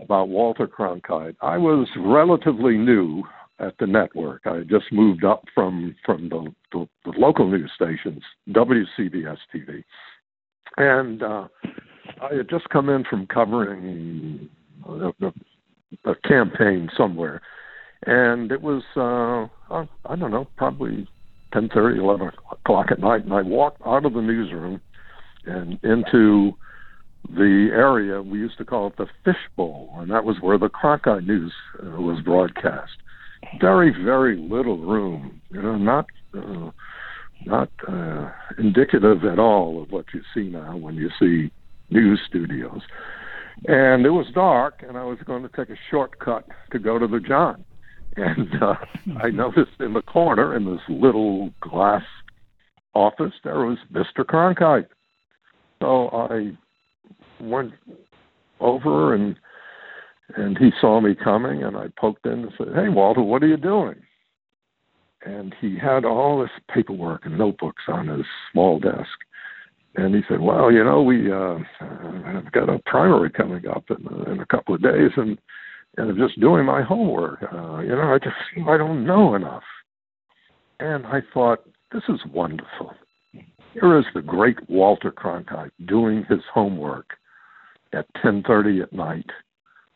about 0.00 0.28
Walter 0.28 0.66
Cronkite, 0.66 1.36
I 1.42 1.58
was 1.58 1.88
relatively 1.96 2.76
new 2.76 3.24
at 3.58 3.74
the 3.78 3.86
network. 3.86 4.42
I 4.46 4.56
had 4.56 4.68
just 4.68 4.92
moved 4.92 5.24
up 5.24 5.44
from 5.54 5.96
from 6.04 6.28
the, 6.28 6.52
the, 6.72 6.88
the 7.04 7.18
local 7.18 7.48
news 7.48 7.70
stations, 7.74 8.22
WCBS 8.50 9.38
TV, 9.54 9.82
and 10.78 11.22
uh, 11.22 11.48
I 12.22 12.34
had 12.34 12.48
just 12.48 12.68
come 12.70 12.88
in 12.88 13.04
from 13.04 13.26
covering 13.26 14.48
a, 14.88 15.08
a, 15.08 15.32
a 16.10 16.14
campaign 16.26 16.88
somewhere, 16.96 17.42
and 18.06 18.50
it 18.52 18.62
was 18.62 18.82
uh, 18.96 19.48
I 19.70 20.16
don't 20.16 20.30
know, 20.30 20.46
probably 20.56 21.06
ten 21.52 21.68
thirty, 21.68 21.98
eleven 21.98 22.30
o'clock 22.50 22.86
at 22.90 23.00
night, 23.00 23.24
and 23.24 23.34
I 23.34 23.42
walked 23.42 23.82
out 23.84 24.06
of 24.06 24.14
the 24.14 24.22
newsroom 24.22 24.80
and 25.44 25.78
into 25.82 26.52
the 27.30 27.68
area 27.72 28.22
we 28.22 28.38
used 28.38 28.58
to 28.58 28.64
call 28.64 28.86
it 28.86 28.96
the 28.96 29.06
fishbowl, 29.24 29.90
and 29.96 30.10
that 30.10 30.24
was 30.24 30.36
where 30.40 30.58
the 30.58 30.68
Cronkite 30.68 31.26
News 31.26 31.52
uh, 31.82 32.00
was 32.00 32.22
broadcast. 32.24 32.92
Very, 33.60 33.90
very 34.04 34.36
little 34.36 34.78
room, 34.78 35.40
you 35.50 35.62
know, 35.62 35.76
not 35.76 36.06
uh, 36.36 36.70
not 37.46 37.70
uh, 37.86 38.30
indicative 38.58 39.24
at 39.24 39.38
all 39.38 39.82
of 39.82 39.90
what 39.90 40.06
you 40.12 40.20
see 40.34 40.48
now 40.48 40.76
when 40.76 40.94
you 40.94 41.10
see 41.18 41.50
news 41.90 42.20
studios. 42.28 42.80
And 43.66 44.06
it 44.06 44.10
was 44.10 44.26
dark, 44.34 44.84
and 44.86 44.96
I 44.96 45.04
was 45.04 45.18
going 45.24 45.42
to 45.42 45.48
take 45.48 45.70
a 45.70 45.78
shortcut 45.90 46.44
to 46.72 46.78
go 46.78 46.98
to 46.98 47.06
the 47.06 47.20
John. 47.20 47.64
And 48.16 48.62
uh, 48.62 48.74
I 49.22 49.30
noticed 49.30 49.80
in 49.80 49.94
the 49.94 50.02
corner, 50.02 50.56
in 50.56 50.64
this 50.64 50.82
little 50.88 51.50
glass 51.60 52.04
office, 52.94 53.34
there 53.44 53.60
was 53.60 53.78
Mr. 53.92 54.24
Cronkite. 54.24 54.88
So 55.80 56.08
I 56.08 56.52
went 57.40 57.72
over 58.60 59.14
and 59.14 59.36
and 60.36 60.58
he 60.58 60.70
saw 60.78 61.00
me 61.00 61.14
coming 61.14 61.62
and 61.62 61.76
I 61.76 61.86
poked 61.98 62.26
in 62.26 62.32
and 62.32 62.52
said, 62.58 62.68
Hey 62.74 62.88
Walter, 62.88 63.22
what 63.22 63.42
are 63.42 63.46
you 63.46 63.56
doing? 63.56 63.94
And 65.28 65.54
he 65.60 65.76
had 65.78 66.06
all 66.06 66.40
this 66.40 66.50
paperwork 66.74 67.26
and 67.26 67.36
notebooks 67.36 67.82
on 67.86 68.08
his 68.08 68.24
small 68.50 68.80
desk. 68.80 69.18
And 69.94 70.14
he 70.14 70.22
said, 70.26 70.40
Well, 70.40 70.72
you 70.72 70.82
know, 70.82 71.02
we 71.02 71.30
uh 71.30 71.58
have 71.80 72.50
got 72.52 72.70
a 72.70 72.80
primary 72.86 73.30
coming 73.30 73.66
up 73.68 73.84
in, 73.90 74.32
in 74.32 74.40
a 74.40 74.46
couple 74.46 74.74
of 74.74 74.82
days 74.82 75.10
and 75.16 75.38
and 75.98 76.10
I'm 76.10 76.16
just 76.16 76.40
doing 76.40 76.64
my 76.64 76.82
homework. 76.82 77.42
Uh, 77.42 77.80
you 77.80 77.88
know, 77.88 78.14
I 78.14 78.18
just 78.18 78.36
I 78.68 78.78
don't 78.78 79.04
know 79.04 79.34
enough. 79.34 79.64
And 80.80 81.04
I 81.06 81.20
thought, 81.34 81.64
this 81.92 82.04
is 82.08 82.20
wonderful. 82.32 82.94
Here 83.74 83.98
is 83.98 84.04
the 84.14 84.22
great 84.22 84.56
Walter 84.70 85.12
Cronkite 85.12 85.72
doing 85.86 86.24
his 86.28 86.40
homework 86.54 87.18
at 87.92 88.06
10:30 88.24 88.82
at 88.82 88.92
night, 88.94 89.30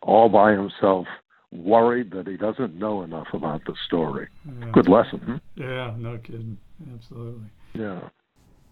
all 0.02 0.28
by 0.28 0.52
himself, 0.52 1.06
worried 1.52 2.10
that 2.12 2.26
he 2.26 2.36
doesn't 2.36 2.74
know 2.74 3.02
enough 3.02 3.28
about 3.32 3.64
the 3.66 3.74
story. 3.86 4.28
Yeah. 4.46 4.70
Good 4.72 4.88
lesson. 4.88 5.20
Hmm? 5.20 5.36
Yeah, 5.60 5.94
no 5.98 6.18
kidding. 6.18 6.58
Absolutely. 6.94 7.48
Yeah. 7.74 8.00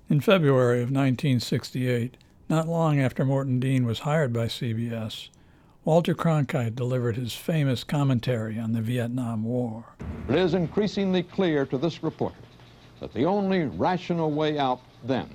In 0.08 0.20
February 0.20 0.78
of 0.78 0.90
1968, 0.90 2.16
not 2.48 2.66
long 2.66 2.98
after 2.98 3.24
Morton 3.24 3.60
Dean 3.60 3.84
was 3.84 4.00
hired 4.00 4.32
by 4.32 4.46
CBS, 4.46 5.28
Walter 5.84 6.14
Cronkite 6.14 6.74
delivered 6.74 7.16
his 7.16 7.34
famous 7.34 7.84
commentary 7.84 8.58
on 8.58 8.72
the 8.72 8.80
Vietnam 8.80 9.44
War. 9.44 9.84
It 10.28 10.34
is 10.34 10.54
increasingly 10.54 11.22
clear 11.22 11.64
to 11.66 11.78
this 11.78 12.02
reporter 12.02 12.36
that 13.00 13.14
the 13.14 13.24
only 13.24 13.64
rational 13.64 14.30
way 14.30 14.58
out 14.58 14.80
then 15.04 15.28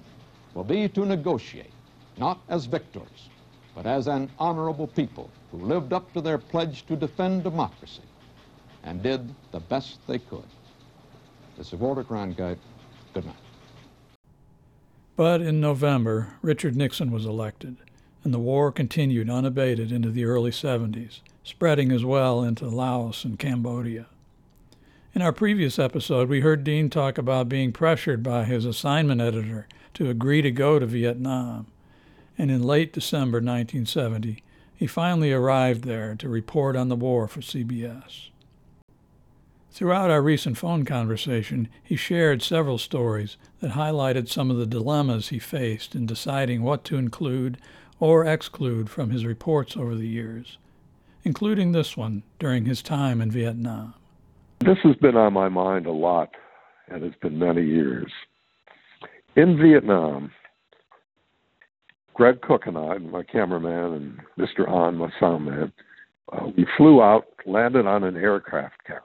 will 0.53 0.63
be 0.63 0.87
to 0.89 1.05
negotiate, 1.05 1.71
not 2.17 2.39
as 2.49 2.65
victors, 2.65 3.29
but 3.75 3.85
as 3.85 4.07
an 4.07 4.31
honorable 4.39 4.87
people 4.87 5.29
who 5.51 5.57
lived 5.57 5.91
up 5.91 6.11
to 6.13 6.21
their 6.21 6.37
pledge 6.37 6.85
to 6.85 6.95
defend 6.95 7.43
democracy 7.43 8.01
and 8.83 9.03
did 9.03 9.29
the 9.51 9.59
best 9.59 9.99
they 10.07 10.17
could. 10.17 10.45
This 11.57 11.73
is 11.73 11.79
Walter 11.79 12.03
Cronkite. 12.03 12.57
Good 13.13 13.25
night. 13.25 13.35
But 15.17 15.41
in 15.41 15.59
November, 15.59 16.33
Richard 16.41 16.75
Nixon 16.75 17.11
was 17.11 17.25
elected, 17.25 17.77
and 18.23 18.33
the 18.33 18.39
war 18.39 18.71
continued 18.71 19.29
unabated 19.29 19.91
into 19.91 20.09
the 20.09 20.25
early 20.25 20.51
70s, 20.51 21.19
spreading 21.43 21.91
as 21.91 22.03
well 22.03 22.43
into 22.43 22.67
Laos 22.67 23.23
and 23.23 23.39
Cambodia. 23.39 24.07
In 25.13 25.21
our 25.21 25.31
previous 25.31 25.79
episode, 25.79 26.27
we 26.27 26.41
heard 26.41 26.65
Dean 26.65 26.89
talk 26.89 27.17
about 27.17 27.47
being 27.47 27.71
pressured 27.71 28.21
by 28.21 28.43
his 28.43 28.65
assignment 28.65 29.21
editor 29.21 29.67
to 29.93 30.09
agree 30.09 30.41
to 30.41 30.51
go 30.51 30.77
to 30.77 30.85
Vietnam 30.85 31.67
and 32.37 32.51
in 32.51 32.63
late 32.63 32.93
December 32.93 33.37
1970, 33.37 34.43
he 34.75 34.87
finally 34.87 35.31
arrived 35.31 35.83
there 35.83 36.15
to 36.15 36.27
report 36.27 36.75
on 36.75 36.89
the 36.89 36.95
war 36.95 37.27
for 37.27 37.41
CBS. 37.41 38.29
Throughout 39.71 40.09
our 40.09 40.21
recent 40.21 40.57
phone 40.57 40.85
conversation, 40.85 41.67
he 41.83 41.97
shared 41.97 42.41
several 42.41 42.77
stories 42.77 43.35
that 43.59 43.71
highlighted 43.71 44.29
some 44.29 44.49
of 44.49 44.57
the 44.57 44.65
dilemmas 44.65 45.29
he 45.29 45.39
faced 45.39 45.95
in 45.95 46.05
deciding 46.05 46.63
what 46.63 46.85
to 46.85 46.97
include 46.97 47.57
or 47.99 48.25
exclude 48.25 48.89
from 48.89 49.09
his 49.09 49.25
reports 49.25 49.75
over 49.75 49.95
the 49.95 50.07
years, 50.07 50.57
including 51.23 51.71
this 51.71 51.97
one 51.97 52.23
during 52.39 52.65
his 52.65 52.81
time 52.81 53.21
in 53.21 53.31
Vietnam. 53.31 53.93
This 54.59 54.77
has 54.83 54.95
been 54.95 55.17
on 55.17 55.33
my 55.33 55.49
mind 55.49 55.85
a 55.85 55.91
lot, 55.91 56.29
and 56.87 57.03
it's 57.03 57.17
been 57.17 57.37
many 57.37 57.65
years. 57.65 58.11
In 59.35 59.57
Vietnam, 59.57 60.31
Greg 62.15 62.41
Cook 62.41 62.63
and 62.65 62.77
I, 62.77 62.97
my 62.97 63.23
cameraman, 63.23 63.93
and 63.93 64.19
Mr. 64.39 64.69
An, 64.69 64.95
my 64.95 65.09
sound 65.19 65.45
man, 65.45 65.71
uh, 66.31 66.47
we 66.57 66.65
flew 66.77 67.01
out, 67.01 67.25
landed 67.45 67.85
on 67.85 68.03
an 68.03 68.15
aircraft 68.15 68.83
carrier, 68.85 69.03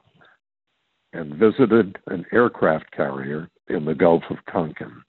and 1.13 1.35
visited 1.35 1.99
an 2.07 2.25
aircraft 2.33 2.91
carrier 2.93 3.49
in 3.69 3.85
the 3.85 3.95
Gulf 3.95 4.23
of 4.31 4.37
Tonkin. 4.51 5.03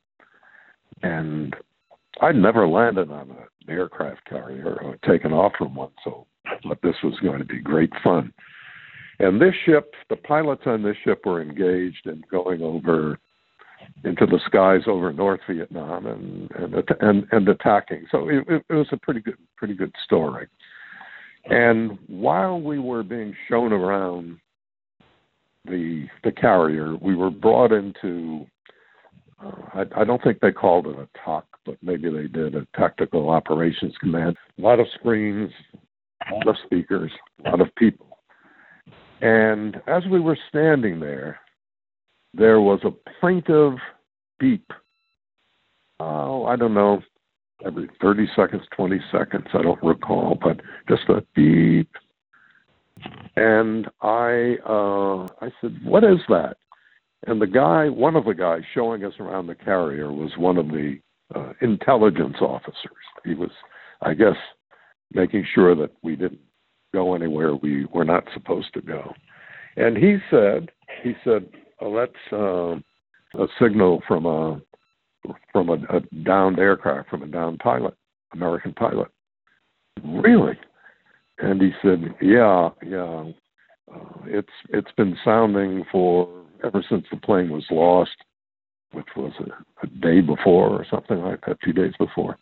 And 1.04 1.56
I'd 2.22 2.36
never 2.36 2.68
landed 2.68 3.12
on 3.12 3.30
an 3.30 3.70
aircraft 3.70 4.28
carrier 4.28 4.80
or 4.82 4.98
taken 5.08 5.32
off 5.32 5.54
from 5.58 5.76
one, 5.76 5.92
so 6.04 6.26
thought 6.64 6.82
this 6.82 6.96
was 7.04 7.18
going 7.22 7.40
to 7.40 7.46
be 7.46 7.60
great 7.60 7.92
fun. 8.04 8.34
And 9.20 9.40
this 9.40 9.54
ship, 9.66 9.94
the 10.10 10.16
pilots 10.16 10.64
on 10.66 10.82
this 10.82 10.98
ship 11.04 11.26
were 11.26 11.42
engaged 11.42 12.08
in 12.08 12.24
going 12.32 12.62
over 12.62 13.20
into 14.04 14.26
the 14.26 14.40
skies 14.46 14.82
over 14.88 15.14
North 15.14 15.42
Vietnam 15.50 16.06
and 16.08 16.52
and 16.52 16.84
and, 17.02 17.28
and 17.32 17.50
attacking. 17.50 18.06
So 18.12 18.30
it, 18.30 18.46
it 18.48 18.74
was 18.74 18.88
a 18.92 18.98
pretty 18.98 19.22
good 19.22 19.38
pretty 19.58 19.76
good 19.76 19.94
story. 20.04 20.48
And 21.46 21.98
while 22.08 22.60
we 22.60 22.80
were 22.80 23.04
being 23.04 23.36
shown 23.50 23.74
around 23.74 24.40
the 25.66 26.08
the 26.24 26.32
carrier, 26.32 26.96
we 26.96 27.16
were 27.16 27.32
brought 27.32 27.72
into. 27.72 28.46
Uh, 29.44 29.52
I, 29.74 30.02
I 30.02 30.04
don't 30.04 30.24
think 30.24 30.40
they 30.40 30.52
called 30.52 30.86
it 30.86 31.00
a 31.00 31.08
TOC, 31.26 31.46
but 31.66 31.78
maybe 31.82 32.12
they 32.12 32.28
did 32.28 32.56
a 32.56 32.68
Tactical 32.76 33.30
Operations 33.30 33.96
Command. 34.00 34.38
A 34.60 34.62
lot 34.62 34.80
of 34.80 34.86
screens, 34.94 35.52
a 36.30 36.36
lot 36.36 36.48
of 36.48 36.56
speakers, 36.66 37.12
a 37.44 37.50
lot 37.50 37.62
of 37.62 37.74
people. 37.76 38.20
And 39.22 39.82
as 39.88 40.04
we 40.12 40.20
were 40.20 40.38
standing 40.50 41.00
there, 41.00 41.40
there 42.34 42.62
was 42.62 42.80
a 42.84 42.92
plaintive 43.20 43.74
beep. 44.40 44.72
Oh, 46.00 46.46
I 46.46 46.56
don't 46.56 46.74
know, 46.74 47.02
every 47.66 47.90
30 48.02 48.28
seconds, 48.36 48.64
20 48.76 49.00
seconds, 49.12 49.46
I 49.54 49.62
don't 49.62 49.84
recall, 49.84 50.38
but 50.42 50.62
just 50.88 51.10
a 51.10 51.24
beep. 51.36 51.90
And 53.36 53.88
I, 54.02 54.58
uh, 54.68 55.28
I 55.42 55.52
said, 55.60 55.80
"What 55.84 56.04
is 56.04 56.20
that?" 56.30 56.58
And 57.28 57.42
the 57.42 57.48
guy, 57.48 57.90
one 57.90 58.16
of 58.16 58.26
the 58.26 58.34
guys 58.34 58.62
showing 58.74 59.04
us 59.04 59.14
around 59.20 59.48
the 59.48 59.56
carrier, 59.56 60.12
was 60.12 60.32
one 60.38 60.58
of 60.58 60.68
the 60.68 61.00
uh, 61.34 61.54
intelligence 61.62 62.38
officers. 62.42 62.92
He 63.24 63.34
was, 63.34 63.52
I 64.02 64.14
guess, 64.14 64.36
making 65.14 65.46
sure 65.54 65.76
that 65.76 65.92
we 66.04 66.16
didn't 66.16 66.42
go 66.94 67.16
anywhere 67.16 67.56
we 67.56 67.86
were 67.86 68.06
not 68.06 68.28
supposed 68.34 68.74
to 68.74 68.82
go. 68.82 69.14
And 69.78 69.98
he 69.98 70.18
said, 70.30 70.70
he 71.04 71.14
said, 71.24 71.48
oh, 71.82 71.96
that's 71.96 72.34
uh, 72.34 73.42
a 73.42 73.48
signal 73.60 74.02
from 74.08 74.26
a 74.26 74.62
from 75.52 75.70
a, 75.70 75.74
a 75.74 76.02
downed 76.24 76.60
aircraft, 76.60 77.10
from 77.10 77.24
a 77.24 77.28
downed 77.28 77.60
pilot, 77.60 77.96
American 78.34 78.74
pilot. 78.74 79.10
Really? 80.04 80.58
And 81.40 81.62
he 81.62 81.72
said, 81.82 82.16
yeah, 82.22 82.70
yeah. 82.86 83.26
Uh, 83.94 84.24
it's 84.26 84.50
it's 84.70 84.92
been 84.96 85.18
sounding 85.24 85.84
for 85.92 86.30
ever 86.64 86.84
since 86.90 87.06
the 87.12 87.18
plane 87.18 87.50
was 87.50 87.66
lost, 87.72 88.16
which 88.94 89.08
was 89.16 89.34
a, 89.40 89.86
a 89.86 89.88
day 89.88 90.22
before 90.22 90.70
or 90.70 90.86
something 90.90 91.20
like 91.20 91.42
that, 91.46 91.58
two 91.64 91.74
days 91.74 91.94
before. 92.00 92.38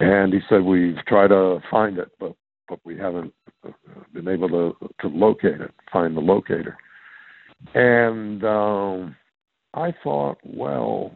And 0.00 0.32
he 0.32 0.40
said 0.48 0.62
we've 0.62 0.96
tried 1.06 1.28
to 1.28 1.60
find 1.70 1.98
it, 1.98 2.10
but 2.18 2.34
but 2.68 2.80
we 2.84 2.96
haven't 2.98 3.32
uh, 3.66 3.70
been 4.12 4.28
able 4.28 4.48
to 4.48 4.76
to 5.00 5.08
locate 5.08 5.60
it, 5.60 5.72
find 5.92 6.16
the 6.16 6.20
locator. 6.20 6.76
And 7.72 8.44
um, 8.44 9.16
I 9.72 9.94
thought, 10.02 10.38
well, 10.44 11.12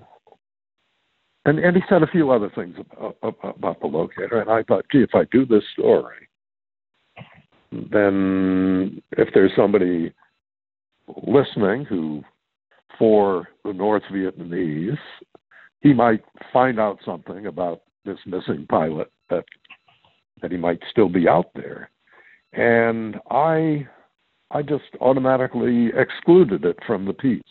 and 1.44 1.58
and 1.58 1.76
he 1.76 1.82
said 1.88 2.02
a 2.02 2.08
few 2.08 2.30
other 2.30 2.50
things 2.54 2.76
about, 2.96 3.36
about 3.42 3.80
the 3.80 3.86
locator, 3.86 4.40
and 4.40 4.50
I 4.50 4.62
thought, 4.62 4.86
gee, 4.90 5.02
if 5.02 5.14
I 5.14 5.24
do 5.30 5.46
this 5.46 5.62
story, 5.72 6.28
then 7.70 9.02
if 9.12 9.28
there's 9.34 9.52
somebody 9.56 10.12
listening 11.26 11.84
who, 11.84 12.22
for 12.98 13.48
the 13.64 13.72
North 13.72 14.02
Vietnamese, 14.12 14.98
he 15.80 15.92
might 15.92 16.22
find 16.52 16.80
out 16.80 16.98
something 17.04 17.46
about 17.46 17.82
this 18.04 18.18
missing 18.26 18.66
pilot 18.68 19.10
that 19.30 19.44
that 20.40 20.50
he 20.50 20.56
might 20.56 20.80
still 20.90 21.08
be 21.08 21.28
out 21.28 21.50
there. 21.54 21.90
And 22.52 23.16
I 23.30 23.88
I 24.50 24.62
just 24.62 24.84
automatically 25.00 25.90
excluded 25.96 26.64
it 26.64 26.78
from 26.86 27.04
the 27.04 27.12
piece. 27.12 27.42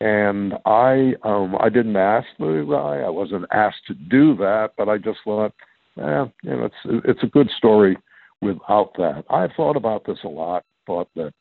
And 0.00 0.54
I 0.66 1.14
um 1.22 1.56
I 1.60 1.68
didn't 1.68 1.96
ask 1.96 2.26
the 2.38 2.66
guy, 2.68 3.04
I 3.06 3.08
wasn't 3.10 3.46
asked 3.52 3.86
to 3.86 3.94
do 3.94 4.34
that, 4.36 4.70
but 4.76 4.88
I 4.88 4.98
just 4.98 5.18
thought, 5.24 5.52
eh, 5.98 6.24
you 6.42 6.50
know, 6.50 6.64
it's 6.64 7.02
it's 7.04 7.22
a 7.22 7.26
good 7.28 7.48
story 7.56 7.96
without 8.40 8.94
that. 8.96 9.24
I 9.30 9.48
thought 9.56 9.76
about 9.76 10.04
this 10.04 10.18
a 10.24 10.28
lot, 10.28 10.64
thought 10.86 11.08
that, 11.14 11.32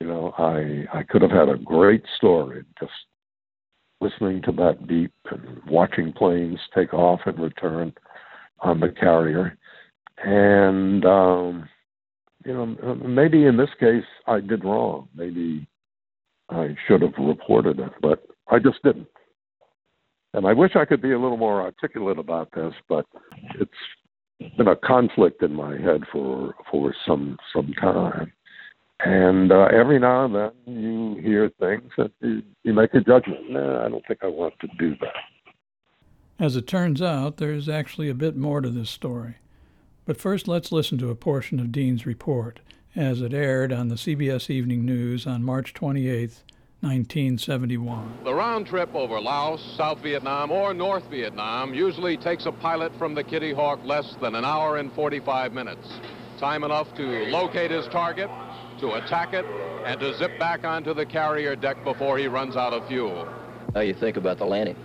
you 0.00 0.06
know, 0.06 0.34
I 0.36 0.86
I 0.98 1.02
could 1.04 1.22
have 1.22 1.30
had 1.30 1.48
a 1.48 1.56
great 1.56 2.04
story 2.16 2.64
just 2.78 2.92
listening 4.00 4.42
to 4.42 4.52
that 4.52 4.86
beep 4.86 5.12
and 5.30 5.62
watching 5.66 6.12
planes 6.12 6.58
take 6.74 6.92
off 6.92 7.20
and 7.24 7.38
return 7.38 7.94
on 8.60 8.80
the 8.80 8.90
carrier. 8.90 9.56
And, 10.18 11.04
um, 11.04 11.68
you 12.46 12.52
know, 12.54 12.94
maybe 12.94 13.44
in 13.44 13.56
this 13.56 13.70
case 13.80 14.04
I 14.26 14.40
did 14.40 14.64
wrong. 14.64 15.08
Maybe 15.14 15.66
I 16.48 16.76
should 16.86 17.02
have 17.02 17.14
reported 17.18 17.80
it, 17.80 17.92
but 18.00 18.24
I 18.48 18.60
just 18.60 18.82
didn't. 18.84 19.08
And 20.32 20.46
I 20.46 20.52
wish 20.52 20.76
I 20.76 20.84
could 20.84 21.02
be 21.02 21.12
a 21.12 21.18
little 21.18 21.36
more 21.36 21.60
articulate 21.60 22.18
about 22.18 22.50
this, 22.54 22.72
but 22.88 23.06
it's 23.58 24.54
been 24.56 24.68
a 24.68 24.76
conflict 24.76 25.42
in 25.42 25.54
my 25.54 25.72
head 25.72 26.02
for 26.12 26.54
for 26.70 26.94
some 27.06 27.36
some 27.52 27.72
time. 27.80 28.32
And 29.00 29.50
uh, 29.50 29.68
every 29.72 29.98
now 29.98 30.26
and 30.26 30.34
then 30.34 30.52
you 30.66 31.22
hear 31.22 31.50
things 31.58 31.90
that 31.98 32.12
you, 32.20 32.42
you 32.62 32.72
make 32.72 32.94
a 32.94 33.00
judgment. 33.00 33.50
Nah, 33.50 33.84
I 33.84 33.88
don't 33.88 34.06
think 34.06 34.20
I 34.22 34.28
want 34.28 34.54
to 34.60 34.68
do 34.78 34.94
that. 35.00 35.14
As 36.38 36.54
it 36.54 36.66
turns 36.66 37.02
out, 37.02 37.38
there's 37.38 37.68
actually 37.68 38.08
a 38.08 38.14
bit 38.14 38.36
more 38.36 38.60
to 38.60 38.70
this 38.70 38.90
story. 38.90 39.36
But 40.06 40.20
first, 40.20 40.46
let's 40.46 40.70
listen 40.70 40.98
to 40.98 41.10
a 41.10 41.16
portion 41.16 41.58
of 41.58 41.72
Dean's 41.72 42.06
report 42.06 42.60
as 42.94 43.20
it 43.20 43.34
aired 43.34 43.72
on 43.72 43.88
the 43.88 43.96
CBS 43.96 44.48
Evening 44.48 44.86
News 44.86 45.26
on 45.26 45.42
March 45.42 45.74
28, 45.74 46.30
1971. 46.80 48.18
The 48.22 48.32
round 48.32 48.68
trip 48.68 48.94
over 48.94 49.20
Laos, 49.20 49.60
South 49.76 49.98
Vietnam, 49.98 50.52
or 50.52 50.72
North 50.72 51.10
Vietnam 51.10 51.74
usually 51.74 52.16
takes 52.16 52.46
a 52.46 52.52
pilot 52.52 52.92
from 52.98 53.16
the 53.16 53.24
Kitty 53.24 53.52
Hawk 53.52 53.80
less 53.84 54.14
than 54.20 54.36
an 54.36 54.44
hour 54.44 54.76
and 54.76 54.92
45 54.92 55.52
minutes. 55.52 55.88
Time 56.38 56.62
enough 56.62 56.94
to 56.94 57.02
locate 57.02 57.72
his 57.72 57.88
target, 57.88 58.30
to 58.78 58.92
attack 58.92 59.32
it, 59.32 59.44
and 59.84 59.98
to 59.98 60.16
zip 60.18 60.38
back 60.38 60.62
onto 60.62 60.94
the 60.94 61.04
carrier 61.04 61.56
deck 61.56 61.82
before 61.82 62.16
he 62.16 62.28
runs 62.28 62.54
out 62.54 62.72
of 62.72 62.86
fuel. 62.86 63.28
How 63.74 63.80
you 63.80 63.94
think 63.94 64.16
about 64.16 64.38
the 64.38 64.44
landing, 64.44 64.76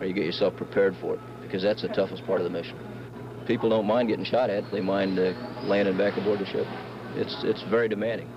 or 0.00 0.06
you 0.06 0.12
get 0.12 0.24
yourself 0.24 0.56
prepared 0.56 0.96
for 1.00 1.14
it, 1.14 1.20
because 1.42 1.62
that's 1.62 1.82
the 1.82 1.88
toughest 1.88 2.26
part 2.26 2.40
of 2.40 2.44
the 2.44 2.50
mission. 2.50 2.76
People 3.48 3.70
don't 3.70 3.86
mind 3.86 4.08
getting 4.10 4.26
shot 4.26 4.50
at; 4.50 4.70
they 4.70 4.82
mind 4.82 5.18
uh, 5.18 5.32
landing 5.62 5.96
back 5.96 6.18
aboard 6.18 6.38
the 6.38 6.44
ship. 6.44 6.66
It's 7.16 7.34
it's 7.44 7.62
very 7.62 7.88
demanding. 7.88 8.28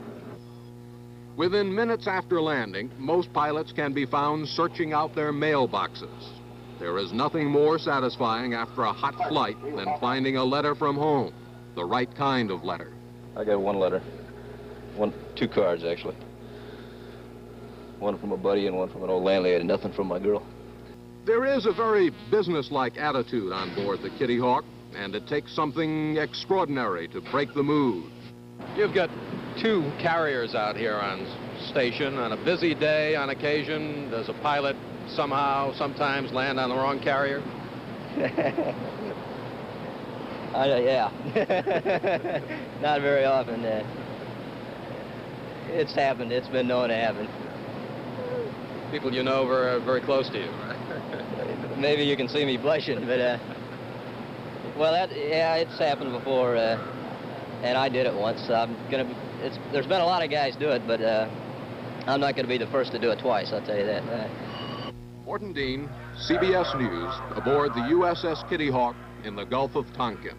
Within 1.35 1.75
minutes 1.75 2.07
after 2.07 2.41
landing, 2.41 2.89
most 2.97 3.31
pilots 3.33 3.73
can 3.73 3.91
be 3.91 4.05
found 4.05 4.47
searching 4.47 4.93
out 4.93 5.13
their 5.13 5.33
mailboxes. 5.33 6.29
There 6.79 6.97
is 6.97 7.11
nothing 7.11 7.47
more 7.47 7.77
satisfying 7.77 8.53
after 8.53 8.83
a 8.83 8.93
hot 8.93 9.15
flight 9.27 9.57
than 9.61 9.87
finding 9.99 10.37
a 10.37 10.45
letter 10.45 10.75
from 10.75 10.95
home, 10.95 11.33
the 11.75 11.83
right 11.83 12.09
kind 12.15 12.49
of 12.49 12.63
letter. 12.63 12.93
I 13.35 13.43
got 13.43 13.59
one 13.59 13.79
letter. 13.79 14.01
One, 14.95 15.13
two 15.35 15.49
cards, 15.49 15.83
actually. 15.83 16.15
One 17.99 18.17
from 18.17 18.31
a 18.31 18.37
buddy 18.37 18.67
and 18.67 18.77
one 18.77 18.89
from 18.89 19.03
an 19.03 19.09
old 19.09 19.25
landlady, 19.25 19.57
and 19.57 19.67
nothing 19.67 19.91
from 19.91 20.07
my 20.07 20.19
girl. 20.19 20.41
There 21.25 21.45
is 21.45 21.65
a 21.65 21.73
very 21.73 22.11
businesslike 22.31 22.97
attitude 22.97 23.51
on 23.51 23.75
board 23.75 24.01
the 24.01 24.09
Kitty 24.11 24.39
Hawk, 24.39 24.65
and 24.95 25.15
it 25.15 25.27
takes 25.27 25.53
something 25.55 26.17
extraordinary 26.17 27.07
to 27.09 27.21
break 27.21 27.53
the 27.53 27.63
mood. 27.63 28.11
You've 28.75 28.93
got 28.93 29.09
two 29.61 29.91
carriers 29.99 30.55
out 30.55 30.75
here 30.75 30.95
on 30.95 31.25
station. 31.69 32.17
On 32.17 32.31
a 32.31 32.37
busy 32.45 32.73
day, 32.73 33.15
on 33.15 33.29
occasion, 33.29 34.09
does 34.09 34.29
a 34.29 34.33
pilot 34.33 34.75
somehow, 35.09 35.73
sometimes 35.73 36.31
land 36.31 36.59
on 36.59 36.69
the 36.69 36.75
wrong 36.75 36.99
carrier? 36.99 37.39
uh, 40.53 40.79
yeah. 40.81 41.11
Not 42.81 43.01
very 43.01 43.25
often. 43.25 43.63
Uh, 43.65 43.83
it's 45.67 45.93
happened. 45.93 46.31
It's 46.31 46.47
been 46.47 46.67
known 46.67 46.89
to 46.89 46.95
happen. 46.95 47.27
People 48.91 49.13
you 49.13 49.23
know 49.23 49.47
are 49.47 49.79
very 49.79 50.01
close 50.01 50.29
to 50.29 50.37
you. 50.37 50.51
Maybe 51.77 52.03
you 52.03 52.17
can 52.17 52.27
see 52.27 52.43
me 52.45 52.57
blushing, 52.57 53.05
but 53.05 53.19
uh, 53.19 53.37
well, 54.81 54.93
that 54.93 55.15
yeah, 55.15 55.55
it's 55.55 55.77
happened 55.77 56.11
before, 56.11 56.55
uh, 56.55 57.61
and 57.63 57.77
I 57.77 57.87
did 57.87 58.07
it 58.07 58.13
once. 58.13 58.41
I'm 58.49 58.73
gonna. 58.89 59.05
It's, 59.41 59.57
there's 59.71 59.85
been 59.85 60.01
a 60.01 60.05
lot 60.05 60.23
of 60.23 60.31
guys 60.31 60.55
do 60.55 60.69
it, 60.69 60.81
but 60.87 61.01
uh, 61.01 61.29
I'm 62.07 62.19
not 62.19 62.35
going 62.35 62.45
to 62.45 62.49
be 62.49 62.57
the 62.57 62.69
first 62.71 62.91
to 62.93 62.99
do 62.99 63.11
it 63.11 63.19
twice. 63.19 63.51
I'll 63.53 63.63
tell 63.63 63.77
you 63.77 63.85
that. 63.85 64.03
Uh, 64.03 64.91
Morton 65.23 65.53
Dean, 65.53 65.87
CBS 66.27 66.77
News, 66.79 67.13
aboard 67.37 67.73
the 67.73 67.81
USS 67.93 68.47
Kitty 68.49 68.71
Hawk 68.71 68.95
in 69.23 69.35
the 69.35 69.45
Gulf 69.45 69.75
of 69.75 69.85
Tonkin. 69.93 70.35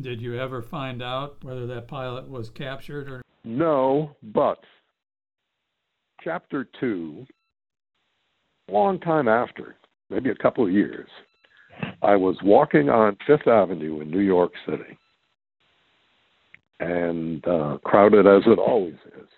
Did 0.00 0.20
you 0.20 0.38
ever 0.38 0.62
find 0.62 1.02
out 1.02 1.42
whether 1.42 1.66
that 1.66 1.88
pilot 1.88 2.28
was 2.28 2.48
captured 2.50 3.08
or? 3.10 3.22
No, 3.42 4.14
but 4.22 4.60
chapter 6.22 6.68
two, 6.78 7.26
long 8.68 9.00
time 9.00 9.26
after, 9.26 9.74
maybe 10.10 10.30
a 10.30 10.34
couple 10.34 10.64
of 10.64 10.72
years, 10.72 11.08
I 12.02 12.16
was 12.16 12.36
walking 12.42 12.88
on 12.88 13.16
Fifth 13.26 13.46
Avenue 13.46 14.00
in 14.00 14.10
New 14.10 14.20
York 14.20 14.52
City, 14.68 14.98
and 16.80 17.46
uh, 17.46 17.78
crowded 17.84 18.26
as 18.26 18.42
it 18.46 18.58
always 18.58 18.94
is. 19.18 19.28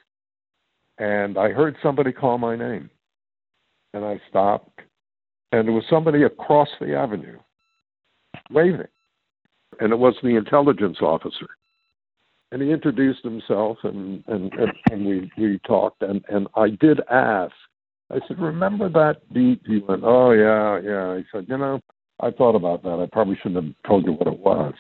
And 0.99 1.39
I 1.39 1.51
heard 1.51 1.77
somebody 1.83 2.13
call 2.13 2.39
my 2.39 2.57
name, 2.57 2.91
and 3.95 4.05
I 4.05 4.21
stopped, 4.29 4.81
and 5.51 5.67
there 5.67 5.75
was 5.75 5.85
somebody 5.91 6.23
across 6.23 6.69
the 6.81 6.95
avenue 6.95 7.39
waving, 8.51 8.87
and 9.81 9.93
it 9.93 9.99
was 9.99 10.15
the 10.23 10.37
intelligence 10.37 10.99
officer 11.01 11.49
and 12.53 12.61
he 12.61 12.71
introduced 12.71 13.25
himself 13.25 13.79
and 13.83 14.23
and 14.29 14.53
and, 14.53 14.73
and 14.91 15.07
we 15.07 15.33
we 15.37 15.59
talked 15.67 16.03
and 16.03 16.23
and 16.29 16.47
I 16.55 16.69
did 16.69 17.01
ask. 17.11 17.53
I 18.11 18.19
said, 18.29 18.39
"Remember 18.39 18.91
that 18.91 19.23
beat?" 19.33 19.63
He 19.67 19.79
went, 19.79 20.03
"Oh 20.05 20.33
yeah, 20.33 20.79
yeah." 20.79 21.17
He 21.17 21.25
said, 21.33 21.47
"You 21.49 21.57
know, 21.57 21.81
I 22.23 22.31
thought 22.31 22.55
about 22.55 22.83
that. 22.85 23.01
I 23.01 23.07
probably 23.13 23.37
shouldn't 23.43 23.65
have 23.65 23.75
told 23.87 24.07
you 24.07 24.13
what 24.13 24.29
it 24.29 24.39
was." 24.39 24.75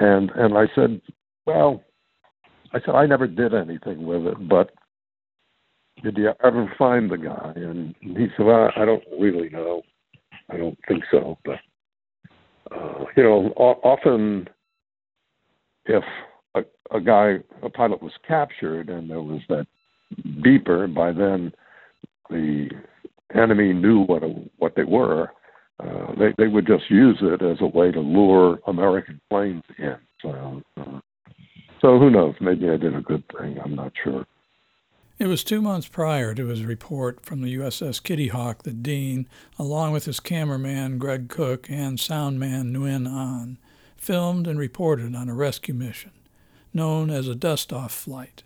And 0.00 0.30
and 0.30 0.56
I 0.58 0.66
said, 0.74 1.00
"Well, 1.46 1.84
I 2.72 2.80
said, 2.80 2.94
I 2.94 3.06
never 3.06 3.26
did 3.26 3.54
anything 3.54 4.06
with 4.06 4.26
it, 4.26 4.48
but 4.48 4.70
did 6.02 6.18
you 6.18 6.32
ever 6.44 6.72
find 6.76 7.10
the 7.10 7.16
guy? 7.16 7.52
And 7.56 7.94
he 8.00 8.26
said, 8.36 8.44
well, 8.44 8.70
I 8.76 8.84
don't 8.84 9.04
really 9.18 9.48
know. 9.48 9.82
I 10.50 10.56
don't 10.56 10.78
think 10.86 11.04
so. 11.10 11.38
But, 11.44 11.58
uh, 12.70 13.04
you 13.16 13.22
know, 13.22 13.52
often 13.56 14.48
if 15.86 16.04
a, 16.54 16.62
a 16.94 17.00
guy, 17.00 17.36
a 17.62 17.70
pilot 17.70 18.02
was 18.02 18.12
captured 18.26 18.90
and 18.90 19.08
there 19.08 19.22
was 19.22 19.40
that 19.48 19.66
beeper, 20.44 20.92
by 20.92 21.12
then 21.12 21.52
the 22.28 22.68
enemy 23.34 23.72
knew 23.72 24.02
what 24.02 24.22
a, 24.22 24.34
what 24.58 24.74
they 24.76 24.84
were. 24.84 25.30
Uh, 25.78 26.14
they 26.18 26.34
they 26.38 26.48
would 26.48 26.66
just 26.66 26.90
use 26.90 27.18
it 27.20 27.42
as 27.42 27.58
a 27.60 27.66
way 27.66 27.90
to 27.90 28.00
lure 28.00 28.58
American 28.66 29.20
planes 29.28 29.62
in. 29.78 29.96
So, 30.22 30.62
uh, 30.78 31.00
so 31.80 31.98
who 31.98 32.10
knows? 32.10 32.34
Maybe 32.40 32.68
I 32.70 32.76
did 32.76 32.94
a 32.94 33.00
good 33.00 33.24
thing. 33.38 33.58
I'm 33.62 33.74
not 33.74 33.92
sure. 34.02 34.26
It 35.18 35.26
was 35.26 35.44
two 35.44 35.62
months 35.62 35.88
prior 35.88 36.34
to 36.34 36.46
his 36.46 36.64
report 36.64 37.24
from 37.24 37.40
the 37.40 37.54
USS 37.56 38.02
Kitty 38.02 38.28
Hawk 38.28 38.64
that 38.64 38.82
Dean, 38.82 39.26
along 39.58 39.92
with 39.92 40.04
his 40.04 40.20
cameraman 40.20 40.98
Greg 40.98 41.30
Cook 41.30 41.70
and 41.70 41.98
soundman 41.98 42.72
Nguyen 42.72 43.06
An, 43.06 43.56
filmed 43.96 44.46
and 44.46 44.58
reported 44.58 45.14
on 45.14 45.30
a 45.30 45.34
rescue 45.34 45.72
mission 45.72 46.12
known 46.76 47.10
as 47.10 47.26
a 47.26 47.34
dust 47.34 47.72
off 47.72 47.90
flight 47.90 48.42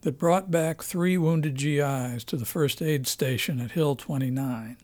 that 0.00 0.18
brought 0.18 0.50
back 0.50 0.82
three 0.82 1.16
wounded 1.16 1.54
GIs 1.54 2.24
to 2.24 2.36
the 2.36 2.44
first 2.44 2.82
aid 2.82 3.06
station 3.06 3.60
at 3.60 3.70
Hill 3.72 3.94
29, 3.94 4.76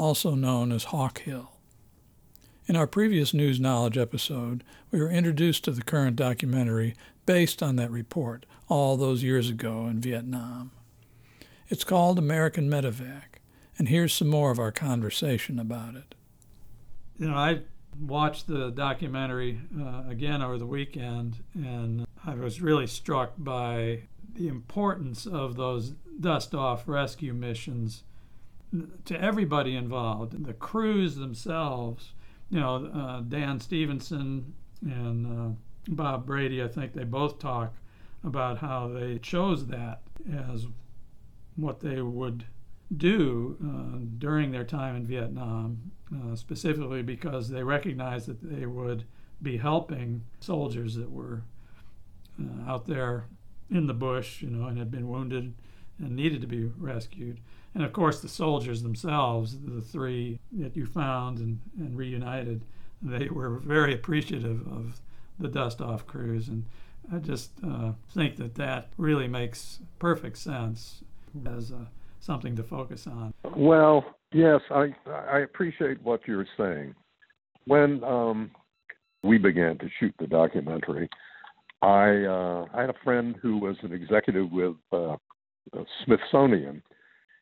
also 0.00 0.34
known 0.34 0.72
as 0.72 0.84
Hawk 0.84 1.20
Hill. 1.20 1.50
In 2.66 2.74
our 2.74 2.86
previous 2.86 3.34
News 3.34 3.60
Knowledge 3.60 3.98
episode, 3.98 4.64
we 4.90 4.98
were 4.98 5.10
introduced 5.10 5.64
to 5.64 5.72
the 5.72 5.82
current 5.82 6.16
documentary 6.16 6.94
based 7.26 7.62
on 7.62 7.76
that 7.76 7.90
report 7.90 8.46
all 8.66 8.96
those 8.96 9.22
years 9.22 9.50
ago 9.50 9.86
in 9.88 10.00
Vietnam. 10.00 10.70
It's 11.68 11.84
called 11.84 12.18
American 12.18 12.70
Medevac, 12.70 13.40
and 13.76 13.88
here's 13.90 14.14
some 14.14 14.28
more 14.28 14.50
of 14.50 14.58
our 14.58 14.72
conversation 14.72 15.58
about 15.58 15.96
it. 15.96 16.14
You 17.18 17.28
know, 17.28 17.36
I 17.36 17.60
watched 18.00 18.46
the 18.46 18.70
documentary 18.70 19.60
uh, 19.78 20.04
again 20.08 20.40
over 20.40 20.56
the 20.56 20.66
weekend, 20.66 21.44
and 21.54 22.06
I 22.24 22.36
was 22.36 22.62
really 22.62 22.86
struck 22.86 23.34
by 23.36 24.04
the 24.32 24.48
importance 24.48 25.26
of 25.26 25.56
those 25.56 25.90
dust 26.18 26.54
off 26.54 26.88
rescue 26.88 27.34
missions 27.34 28.04
to 29.04 29.20
everybody 29.20 29.76
involved. 29.76 30.44
The 30.44 30.52
crews 30.52 31.16
themselves, 31.16 32.12
you 32.50 32.60
know, 32.60 32.86
uh, 32.86 33.20
Dan 33.20 33.60
Stevenson 33.60 34.54
and 34.82 35.26
uh, 35.26 35.54
Bob 35.88 36.26
Brady, 36.26 36.62
I 36.62 36.68
think 36.68 36.92
they 36.92 37.04
both 37.04 37.38
talk 37.38 37.74
about 38.24 38.58
how 38.58 38.88
they 38.88 39.18
chose 39.18 39.66
that 39.66 40.02
as 40.52 40.66
what 41.56 41.80
they 41.80 42.00
would 42.00 42.44
do 42.96 43.56
uh, 43.64 43.98
during 44.18 44.50
their 44.50 44.64
time 44.64 44.96
in 44.96 45.06
Vietnam, 45.06 45.92
uh, 46.14 46.34
specifically 46.34 47.02
because 47.02 47.48
they 47.48 47.62
recognized 47.62 48.26
that 48.26 48.42
they 48.42 48.66
would 48.66 49.04
be 49.42 49.56
helping 49.56 50.22
soldiers 50.40 50.96
that 50.96 51.10
were 51.10 51.42
uh, 52.40 52.70
out 52.70 52.86
there 52.86 53.26
in 53.70 53.86
the 53.86 53.94
bush, 53.94 54.42
you 54.42 54.50
know, 54.50 54.66
and 54.66 54.76
had 54.76 54.90
been 54.90 55.08
wounded 55.08 55.54
and 55.98 56.16
needed 56.16 56.40
to 56.40 56.46
be 56.46 56.64
rescued. 56.76 57.40
And 57.74 57.84
of 57.84 57.92
course, 57.92 58.20
the 58.20 58.28
soldiers 58.28 58.82
themselves, 58.82 59.56
the 59.60 59.80
three 59.80 60.40
that 60.52 60.76
you 60.76 60.86
found 60.86 61.38
and, 61.38 61.60
and 61.78 61.96
reunited, 61.96 62.62
they 63.00 63.28
were 63.28 63.50
very 63.50 63.94
appreciative 63.94 64.66
of 64.66 65.00
the 65.38 65.48
dust 65.48 65.80
off 65.80 66.06
crews. 66.06 66.48
And 66.48 66.64
I 67.12 67.18
just 67.18 67.50
uh, 67.64 67.92
think 68.12 68.36
that 68.36 68.56
that 68.56 68.88
really 68.96 69.28
makes 69.28 69.78
perfect 69.98 70.38
sense 70.38 71.02
as 71.46 71.70
uh, 71.70 71.84
something 72.18 72.56
to 72.56 72.62
focus 72.62 73.06
on. 73.06 73.32
Well, 73.56 74.04
yes, 74.32 74.60
I, 74.70 74.94
I 75.06 75.40
appreciate 75.40 76.02
what 76.02 76.20
you're 76.26 76.46
saying. 76.56 76.94
When 77.66 78.02
um, 78.04 78.50
we 79.22 79.38
began 79.38 79.78
to 79.78 79.88
shoot 79.98 80.14
the 80.18 80.26
documentary, 80.26 81.08
I 81.82 82.24
uh, 82.24 82.66
I 82.74 82.80
had 82.82 82.90
a 82.90 82.94
friend 83.04 83.36
who 83.40 83.56
was 83.58 83.76
an 83.82 83.92
executive 83.92 84.50
with 84.52 84.76
uh, 84.92 85.16
Smithsonian. 86.04 86.82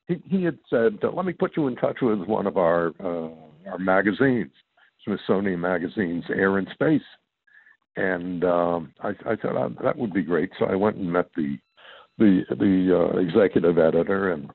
He 0.08 0.22
he 0.26 0.42
had 0.42 0.58
said, 0.68 0.98
"Let 1.02 1.26
me 1.26 1.32
put 1.32 1.56
you 1.56 1.68
in 1.68 1.76
touch 1.76 1.98
with 2.00 2.20
one 2.20 2.46
of 2.46 2.56
our 2.56 2.92
uh, 2.98 3.28
our 3.70 3.78
magazines, 3.78 4.50
Smithsonian 5.04 5.60
magazines, 5.60 6.24
Air 6.30 6.58
and 6.58 6.68
Space." 6.72 7.02
And 7.96 8.44
um, 8.44 8.92
I, 9.00 9.10
I 9.26 9.36
oh, 9.44 9.74
that 9.82 9.96
would 9.96 10.12
be 10.12 10.22
great. 10.22 10.50
So 10.58 10.64
I 10.64 10.74
went 10.74 10.96
and 10.96 11.12
met 11.12 11.28
the 11.36 11.58
the 12.16 12.42
the 12.50 13.12
uh, 13.14 13.18
executive 13.18 13.78
editor, 13.78 14.32
and 14.32 14.50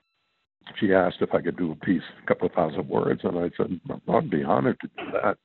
she 0.80 0.92
asked 0.92 1.18
if 1.20 1.34
I 1.34 1.40
could 1.40 1.56
do 1.56 1.72
a 1.72 1.84
piece, 1.84 2.02
a 2.22 2.26
couple 2.26 2.48
of 2.48 2.52
thousand 2.54 2.88
words, 2.88 3.20
and 3.24 3.38
I 3.38 3.50
said 3.56 3.80
I'd 4.08 4.30
be 4.30 4.42
honored 4.42 4.78
to 4.80 4.88
do 4.88 5.10
that. 5.12 5.38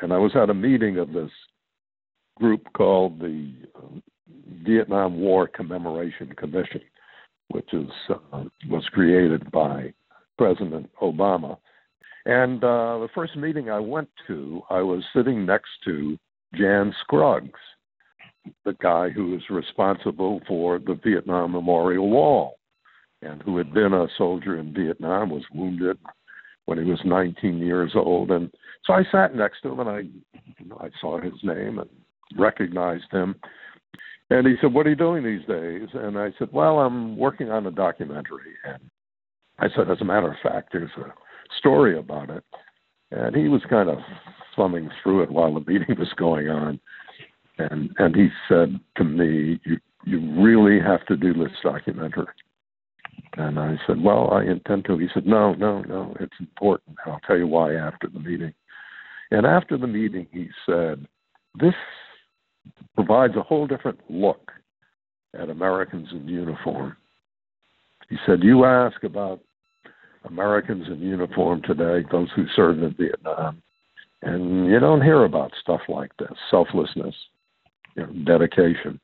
And 0.00 0.12
I 0.12 0.18
was 0.18 0.32
at 0.36 0.50
a 0.50 0.54
meeting 0.54 0.98
of 0.98 1.12
this 1.12 1.30
group 2.36 2.66
called 2.74 3.18
the 3.18 3.52
uh, 3.74 3.98
Vietnam 4.64 5.20
War 5.20 5.48
Commemoration 5.48 6.32
Commission, 6.36 6.80
which 7.52 7.72
is 7.72 7.88
uh, 8.10 8.44
was 8.68 8.84
created 8.92 9.50
by 9.50 9.92
President 10.38 10.90
Obama. 11.00 11.56
And 12.24 12.62
uh, 12.62 12.98
the 12.98 13.08
first 13.14 13.36
meeting 13.36 13.70
I 13.70 13.80
went 13.80 14.08
to, 14.28 14.62
I 14.70 14.80
was 14.80 15.02
sitting 15.14 15.44
next 15.44 15.70
to 15.84 16.18
Jan 16.54 16.94
Scruggs, 17.00 17.58
the 18.64 18.74
guy 18.80 19.10
who 19.10 19.34
is 19.34 19.42
responsible 19.50 20.40
for 20.46 20.78
the 20.78 20.98
Vietnam 21.04 21.52
Memorial 21.52 22.08
Wall, 22.08 22.58
and 23.22 23.42
who 23.42 23.56
had 23.56 23.72
been 23.72 23.92
a 23.92 24.06
soldier 24.16 24.58
in 24.58 24.72
Vietnam, 24.72 25.30
was 25.30 25.42
wounded 25.52 25.98
when 26.66 26.78
he 26.78 26.84
was 26.84 27.00
19 27.04 27.58
years 27.58 27.92
old, 27.94 28.30
and 28.30 28.50
so 28.84 28.92
I 28.92 29.02
sat 29.12 29.34
next 29.34 29.62
to 29.62 29.70
him 29.70 29.80
and 29.80 29.88
I, 29.88 29.98
you 30.00 30.66
know, 30.66 30.78
I 30.80 30.88
saw 31.00 31.20
his 31.20 31.34
name 31.42 31.78
and 31.78 31.90
recognized 32.36 33.10
him. 33.10 33.36
And 34.30 34.46
he 34.46 34.54
said, 34.60 34.72
What 34.72 34.86
are 34.86 34.90
you 34.90 34.96
doing 34.96 35.24
these 35.24 35.46
days? 35.46 35.88
And 35.92 36.18
I 36.18 36.30
said, 36.38 36.48
Well, 36.52 36.78
I'm 36.78 37.16
working 37.16 37.50
on 37.50 37.66
a 37.66 37.70
documentary. 37.70 38.54
And 38.64 38.90
I 39.58 39.66
said, 39.74 39.90
As 39.90 40.00
a 40.00 40.04
matter 40.04 40.30
of 40.30 40.36
fact, 40.42 40.70
there's 40.72 40.90
a 40.96 41.12
story 41.58 41.98
about 41.98 42.30
it. 42.30 42.44
And 43.10 43.36
he 43.36 43.48
was 43.48 43.60
kind 43.68 43.90
of 43.90 43.98
thumbing 44.56 44.90
through 45.02 45.22
it 45.22 45.30
while 45.30 45.52
the 45.52 45.60
meeting 45.60 45.94
was 45.98 46.12
going 46.16 46.48
on. 46.48 46.80
And 47.58 47.90
and 47.98 48.16
he 48.16 48.28
said 48.48 48.80
to 48.96 49.04
me, 49.04 49.60
You 49.64 49.76
you 50.04 50.42
really 50.42 50.80
have 50.80 51.04
to 51.06 51.16
do 51.16 51.34
this 51.34 51.52
documentary. 51.62 52.26
And 53.36 53.58
I 53.58 53.76
said, 53.86 54.02
Well, 54.02 54.30
I 54.32 54.44
intend 54.44 54.86
to. 54.86 54.98
He 54.98 55.08
said, 55.12 55.26
No, 55.26 55.54
no, 55.54 55.82
no, 55.82 56.16
it's 56.20 56.36
important. 56.40 56.96
I'll 57.06 57.20
tell 57.26 57.36
you 57.36 57.46
why 57.46 57.74
after 57.74 58.08
the 58.08 58.20
meeting. 58.20 58.54
And 59.30 59.46
after 59.46 59.76
the 59.78 59.86
meeting, 59.86 60.26
he 60.32 60.48
said, 60.66 61.06
This 61.58 61.74
provides 62.94 63.36
a 63.36 63.42
whole 63.42 63.66
different 63.66 63.98
look 64.08 64.50
at 65.38 65.50
Americans 65.50 66.08
in 66.12 66.28
uniform. 66.28 66.96
He 68.08 68.16
said, 68.26 68.42
You 68.42 68.64
ask 68.64 69.02
about 69.04 69.40
Americans 70.24 70.86
in 70.88 71.00
uniform 71.00 71.62
today, 71.62 72.06
those 72.10 72.28
who 72.36 72.44
served 72.54 72.82
in 72.82 72.94
Vietnam, 72.94 73.62
and 74.22 74.66
you 74.66 74.78
don't 74.78 75.02
hear 75.02 75.24
about 75.24 75.52
stuff 75.60 75.80
like 75.88 76.10
this 76.18 76.32
selflessness, 76.50 77.14
you 77.96 78.06
know, 78.06 78.12
dedication, 78.24 79.00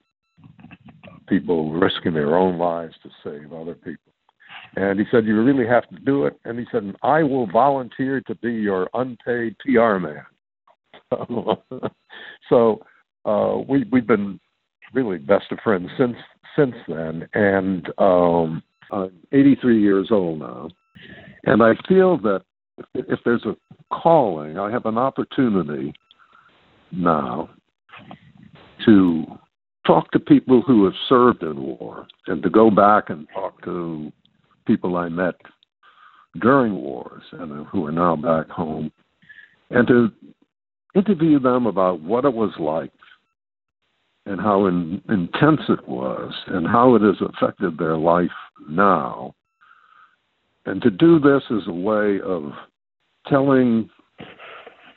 people 1.28 1.72
risking 1.72 2.14
their 2.14 2.36
own 2.36 2.58
lives 2.58 2.94
to 3.02 3.10
save 3.24 3.52
other 3.52 3.74
people. 3.74 4.12
And 4.76 4.98
he 4.98 5.06
said, 5.10 5.24
You 5.24 5.42
really 5.42 5.66
have 5.66 5.88
to 5.88 5.98
do 6.00 6.26
it. 6.26 6.38
And 6.44 6.58
he 6.58 6.66
said, 6.70 6.94
I 7.02 7.22
will 7.22 7.46
volunteer 7.46 8.20
to 8.22 8.34
be 8.36 8.52
your 8.52 8.88
unpaid 8.94 9.56
PR 9.60 9.96
man. 9.96 10.24
so 12.48 12.82
uh, 13.28 13.58
we 13.68 13.84
we've 13.92 14.06
been 14.06 14.40
really 14.94 15.18
best 15.18 15.52
of 15.52 15.58
friends 15.62 15.90
since 15.98 16.16
since 16.56 16.74
then, 16.88 17.28
and 17.34 17.88
um, 17.98 18.62
I'm 18.90 19.12
83 19.32 19.80
years 19.80 20.08
old 20.10 20.38
now, 20.40 20.70
and 21.44 21.62
I 21.62 21.72
feel 21.86 22.16
that 22.18 22.42
if, 22.78 23.04
if 23.08 23.20
there's 23.24 23.44
a 23.44 23.54
calling, 23.94 24.58
I 24.58 24.70
have 24.70 24.86
an 24.86 24.96
opportunity 24.96 25.92
now 26.90 27.50
to 28.86 29.24
talk 29.86 30.10
to 30.12 30.18
people 30.18 30.62
who 30.62 30.84
have 30.84 30.94
served 31.08 31.42
in 31.42 31.60
war 31.60 32.06
and 32.26 32.42
to 32.42 32.50
go 32.50 32.70
back 32.70 33.10
and 33.10 33.26
talk 33.34 33.62
to 33.64 34.10
people 34.66 34.96
I 34.96 35.08
met 35.08 35.34
during 36.40 36.74
wars 36.74 37.22
and 37.32 37.66
who 37.66 37.86
are 37.86 37.92
now 37.92 38.16
back 38.16 38.48
home 38.48 38.92
and 39.70 39.86
to 39.88 40.12
interview 40.94 41.38
them 41.38 41.66
about 41.66 42.00
what 42.00 42.24
it 42.24 42.32
was 42.32 42.52
like 42.58 42.92
and 44.28 44.40
how 44.40 44.66
in, 44.66 45.02
intense 45.08 45.60
it 45.68 45.86
was 45.88 46.32
and 46.48 46.66
how 46.66 46.94
it 46.94 47.02
has 47.02 47.16
affected 47.20 47.78
their 47.78 47.96
life 47.96 48.30
now. 48.68 49.34
And 50.66 50.82
to 50.82 50.90
do 50.90 51.18
this 51.18 51.42
is 51.50 51.62
a 51.66 51.72
way 51.72 52.20
of 52.20 52.52
telling 53.26 53.88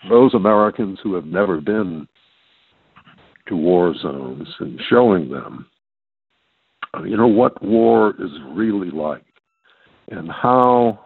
those 0.09 0.33
Americans 0.33 0.99
who 1.01 1.13
have 1.15 1.25
never 1.25 1.61
been 1.61 2.07
to 3.47 3.55
war 3.55 3.93
zones 4.01 4.47
and 4.59 4.79
showing 4.89 5.29
them 5.29 5.67
you 7.05 7.15
know, 7.15 7.27
what 7.27 7.61
war 7.63 8.13
is 8.19 8.31
really 8.49 8.91
like 8.91 9.23
and 10.09 10.29
how 10.29 10.99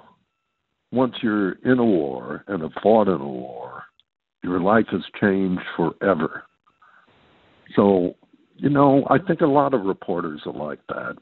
once 0.92 1.14
you're 1.22 1.54
in 1.64 1.80
a 1.80 1.86
war 1.86 2.44
and 2.48 2.62
have 2.62 2.72
fought 2.82 3.08
in 3.08 3.22
a 3.22 3.28
war, 3.28 3.84
your 4.44 4.60
life 4.60 4.86
has 4.92 5.02
changed 5.20 5.62
forever. 5.76 6.44
So, 7.76 8.16
you 8.58 8.70
know, 8.70 9.06
I 9.10 9.18
think 9.18 9.42
a 9.42 9.48
lot 9.48 9.74
of 9.74 9.86
reporters 9.86 10.42
are 10.46 10.54
like 10.54 10.80
that. 10.90 11.16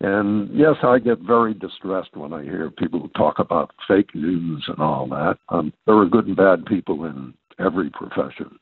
And 0.00 0.54
yes, 0.54 0.76
I 0.82 0.98
get 0.98 1.20
very 1.20 1.54
distressed 1.54 2.14
when 2.16 2.32
I 2.32 2.42
hear 2.42 2.70
people 2.70 3.08
talk 3.16 3.38
about 3.38 3.70
fake 3.88 4.14
news 4.14 4.64
and 4.68 4.78
all 4.78 5.06
that. 5.08 5.38
Um, 5.48 5.72
there 5.86 5.96
are 5.96 6.06
good 6.06 6.26
and 6.26 6.36
bad 6.36 6.66
people 6.66 7.06
in 7.06 7.32
every 7.58 7.90
profession, 7.90 8.58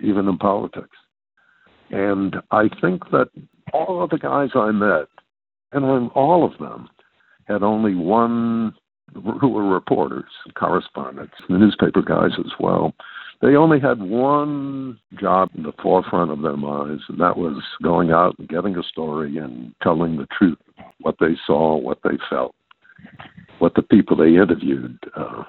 even 0.00 0.28
in 0.28 0.38
politics. 0.38 0.96
And 1.90 2.36
I 2.50 2.70
think 2.80 3.10
that 3.10 3.28
all 3.74 4.02
of 4.02 4.10
the 4.10 4.18
guys 4.18 4.50
I 4.54 4.70
met, 4.70 5.08
and 5.72 6.10
all 6.14 6.44
of 6.44 6.58
them, 6.58 6.88
had 7.44 7.62
only 7.62 7.94
one 7.94 8.74
who 9.14 9.48
were 9.48 9.68
reporters, 9.68 10.30
correspondents, 10.54 11.34
the 11.48 11.58
newspaper 11.58 12.02
guys 12.02 12.30
as 12.38 12.52
well. 12.58 12.94
They 13.42 13.56
only 13.56 13.80
had 13.80 14.00
one 14.00 15.00
job 15.20 15.50
in 15.56 15.64
the 15.64 15.72
forefront 15.82 16.30
of 16.30 16.42
their 16.42 16.56
minds, 16.56 17.02
and 17.08 17.20
that 17.20 17.36
was 17.36 17.60
going 17.82 18.12
out 18.12 18.38
and 18.38 18.48
getting 18.48 18.76
a 18.76 18.84
story 18.84 19.36
and 19.36 19.74
telling 19.82 20.16
the 20.16 20.28
truth, 20.38 20.58
what 21.00 21.16
they 21.18 21.36
saw, 21.44 21.76
what 21.76 21.98
they 22.04 22.16
felt, 22.30 22.54
what 23.58 23.74
the 23.74 23.82
people 23.82 24.16
they 24.16 24.36
interviewed 24.36 24.96
uh, 25.16 25.42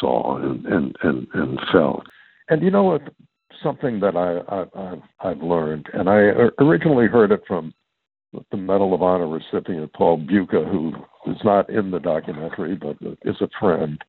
saw 0.00 0.38
and, 0.38 0.64
and, 0.64 0.96
and, 1.02 1.26
and 1.34 1.60
felt. 1.70 2.04
And 2.48 2.62
you 2.62 2.70
know 2.70 2.84
what? 2.84 3.02
Something 3.62 4.00
that 4.00 4.16
I, 4.16 4.64
I, 4.74 5.30
I've 5.30 5.42
learned, 5.42 5.88
and 5.92 6.08
I 6.08 6.48
originally 6.58 7.08
heard 7.08 7.30
it 7.30 7.42
from 7.46 7.74
the 8.50 8.56
Medal 8.56 8.94
of 8.94 9.02
Honor 9.02 9.28
recipient 9.28 9.92
Paul 9.92 10.18
Bucha, 10.18 10.70
who 10.70 10.94
is 11.30 11.38
not 11.44 11.68
in 11.68 11.90
the 11.90 12.00
documentary 12.00 12.74
but 12.74 12.96
is 13.24 13.36
a 13.40 13.48
friend. 13.60 14.02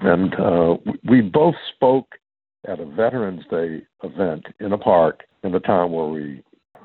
And 0.00 0.34
uh, 0.34 0.76
we 1.08 1.20
both 1.20 1.54
spoke 1.74 2.14
at 2.66 2.80
a 2.80 2.86
Veterans 2.86 3.42
Day 3.50 3.82
event 4.02 4.46
in 4.60 4.72
a 4.72 4.78
park 4.78 5.20
in 5.42 5.52
the 5.52 5.60
town 5.60 5.92
where 5.92 6.06
we 6.06 6.42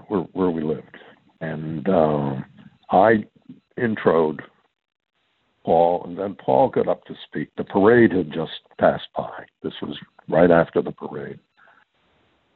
where, 0.07 0.21
where 0.33 0.49
we 0.49 0.61
lived. 0.61 0.97
And 1.41 1.87
uh, 1.87 2.35
I 2.91 3.25
introed 3.79 4.39
Paul, 5.63 6.03
and 6.05 6.17
then 6.17 6.35
Paul 6.35 6.69
got 6.69 6.87
up 6.87 7.03
to 7.05 7.15
speak. 7.25 7.49
The 7.57 7.63
parade 7.63 8.11
had 8.11 8.31
just 8.31 8.51
passed 8.79 9.07
by. 9.15 9.45
This 9.63 9.73
was 9.81 9.97
right 10.29 10.51
after 10.51 10.81
the 10.81 10.91
parade. 10.91 11.39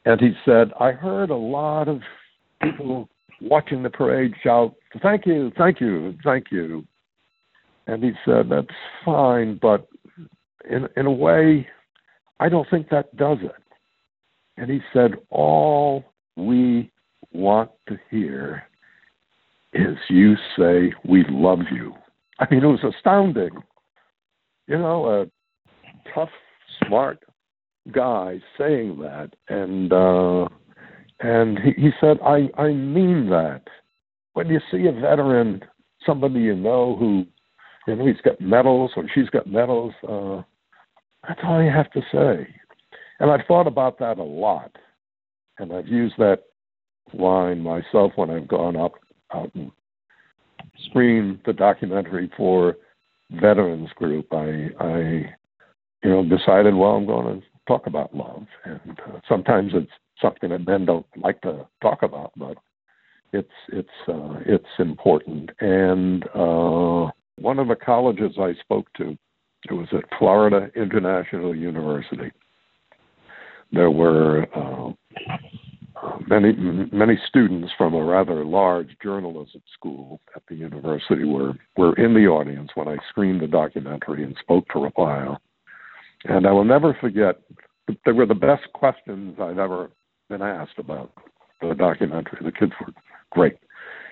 And 0.06 0.20
he 0.22 0.32
said, 0.46 0.72
I 0.80 0.92
heard 0.92 1.30
a 1.30 1.36
lot 1.36 1.88
of 1.88 2.02
people 2.62 3.10
watching 3.42 3.84
the 3.84 3.90
parade 3.90 4.34
shout, 4.44 4.76
Thank 5.02 5.26
you, 5.26 5.52
thank 5.58 5.80
you, 5.82 6.16
thank 6.24 6.46
you. 6.52 6.86
And 7.88 8.04
he 8.04 8.12
said, 8.26 8.50
That's 8.50 8.68
fine, 9.04 9.60
but 9.62 9.88
in, 10.70 10.88
in 10.98 11.06
a 11.06 11.12
way, 11.12 11.68
I 12.40 12.50
don't 12.50 12.68
think 12.70 12.90
that 12.90 13.16
does 13.16 13.40
it. 13.42 13.52
And 14.58 14.70
he 14.70 14.80
said, 14.94 15.12
All 15.30 16.04
we 16.36 16.92
want 17.32 17.72
to 17.88 17.98
hear 18.10 18.64
is 19.74 19.98
you 20.10 20.36
say, 20.58 20.94
We 21.06 21.26
love 21.30 21.60
you. 21.72 21.94
I 22.40 22.48
mean, 22.50 22.64
it 22.64 22.68
was 22.68 22.94
astounding. 22.96 23.52
You 24.68 24.78
know, 24.78 25.06
a 25.08 26.12
tough, 26.14 26.30
smart 26.86 27.24
guy 27.92 28.40
saying 28.58 29.00
that. 29.00 29.32
And, 29.48 29.92
uh, 29.92 30.48
and 31.20 31.60
he, 31.60 31.82
he 31.82 31.90
said, 32.00 32.18
I, 32.24 32.50
I 32.58 32.68
mean 32.70 33.30
that. 33.30 33.64
When 34.34 34.48
you 34.48 34.60
see 34.72 34.86
a 34.88 34.92
veteran, 34.92 35.62
somebody 36.06 36.40
you 36.40 36.56
know 36.56 36.96
who, 36.98 37.26
you 37.88 37.96
know, 37.96 38.06
he's 38.06 38.22
got 38.24 38.40
medals 38.40 38.92
or 38.96 39.06
she's 39.14 39.30
got 39.30 39.48
medals, 39.48 39.94
uh, 40.08 40.42
that's 41.28 41.40
all 41.44 41.64
you 41.64 41.72
have 41.72 41.92
to 41.92 42.02
say. 42.12 42.48
And 43.20 43.30
I've 43.30 43.46
thought 43.48 43.68
about 43.68 44.00
that 44.00 44.18
a 44.18 44.24
lot. 44.24 44.72
And 45.58 45.74
I've 45.74 45.88
used 45.88 46.16
that 46.18 46.44
line 47.14 47.62
myself 47.62 48.14
when 48.16 48.30
I've 48.30 48.48
gone 48.48 48.76
up 48.76 48.94
out 49.34 49.54
and 49.56 49.72
screened 50.88 51.40
the 51.46 51.54
documentary 51.54 52.32
for 52.38 52.78
Veterans 53.32 53.90
Group. 53.96 54.28
I, 54.32 54.70
I, 54.80 55.36
you 56.04 56.10
know, 56.10 56.24
decided, 56.24 56.74
well, 56.74 56.92
I'm 56.92 57.06
going 57.06 57.42
to 57.42 57.48
talk 57.68 57.88
about 57.88 58.16
love. 58.16 58.46
And 58.64 59.00
uh, 59.08 59.20
sometimes 59.28 59.72
it's 59.74 59.92
something 60.22 60.50
that 60.50 60.66
men 60.66 60.86
don't 60.86 61.06
like 61.18 61.42
to 61.42 61.68
talk 61.82 62.04
about, 62.04 62.32
but 62.36 62.58
it's 63.32 63.50
it's 63.72 63.90
uh, 64.08 64.40
it's 64.46 64.66
important. 64.80 65.52
And 65.60 66.24
uh, 66.34 67.12
one 67.42 67.60
of 67.60 67.68
the 67.68 67.76
colleges 67.76 68.34
I 68.40 68.54
spoke 68.62 68.92
to, 68.98 69.18
it 69.70 69.74
was 69.74 69.88
at 69.92 70.04
Florida 70.18 70.70
International 70.76 71.56
University. 71.56 72.32
There 73.72 73.92
were 73.92 74.48
uh, 74.56 74.92
many 76.28 76.54
many 76.92 77.20
students 77.28 77.72
from 77.78 77.94
a 77.94 78.04
rather 78.04 78.46
large 78.46 78.96
journalism 79.04 79.62
school 79.74 80.22
at 80.36 80.42
the 80.48 80.56
university 80.56 81.26
were 81.26 81.54
were 81.78 81.96
in 81.98 82.14
the 82.14 82.28
audience 82.28 82.72
when 82.76 82.88
I 82.88 82.98
screened 83.10 83.42
the 83.42 83.48
documentary 83.48 84.24
and 84.24 84.36
spoke 84.40 84.66
for 84.72 84.88
a 84.88 84.92
while. 84.96 85.42
And 86.26 86.48
I 86.48 86.52
will 86.52 86.66
never 86.66 86.98
forget 87.00 87.40
they 88.06 88.12
were 88.12 88.26
the 88.26 88.36
best 88.36 88.72
questions 88.74 89.38
I've 89.42 89.58
ever 89.58 89.90
been 90.30 90.42
asked 90.42 90.78
about 90.78 91.12
the 91.62 91.74
documentary. 91.74 92.40
The 92.44 92.52
kids 92.52 92.74
were 92.80 92.94
great. 93.32 93.58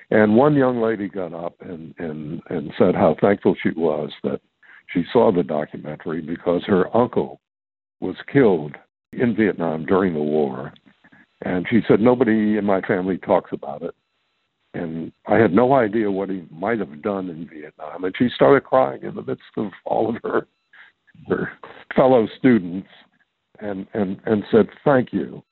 And 0.10 0.36
one 0.36 0.56
young 0.56 0.82
lady 0.82 1.10
got 1.10 1.34
up 1.34 1.56
and, 1.60 1.94
and, 1.98 2.42
and 2.50 2.72
said 2.78 2.96
how 2.96 3.16
thankful 3.20 3.56
she 3.62 3.72
was 3.72 4.12
that 4.24 4.40
she 4.94 5.04
saw 5.12 5.32
the 5.32 5.44
documentary 5.44 6.22
because 6.22 6.64
her 6.66 6.96
uncle 6.96 7.42
was 8.00 8.16
killed 8.32 8.76
in 9.12 9.36
Vietnam 9.36 9.86
during 9.86 10.14
the 10.14 10.20
war. 10.20 10.74
And 11.42 11.66
she 11.70 11.82
said, 11.88 12.00
Nobody 12.00 12.58
in 12.58 12.66
my 12.66 12.82
family 12.82 13.18
talks 13.18 13.52
about 13.52 13.82
it. 13.82 13.94
And 14.74 15.12
I 15.28 15.36
had 15.36 15.54
no 15.54 15.74
idea 15.74 16.10
what 16.10 16.30
he 16.30 16.46
might 16.52 16.80
have 16.80 17.02
done 17.02 17.30
in 17.30 17.50
Vietnam. 17.50 18.04
And 18.04 18.16
she 18.18 18.30
started 18.34 18.64
crying 18.64 19.04
in 19.04 19.16
the 19.16 19.24
midst 19.24 19.44
of 19.58 19.72
all 19.86 20.10
of 20.10 20.22
her 20.24 20.48
her 21.28 21.52
fellow 21.96 22.28
students 22.38 22.88
and, 23.60 23.88
and, 23.94 24.20
and 24.26 24.44
said, 24.52 24.68
Thank 24.86 25.12
you. 25.12 25.44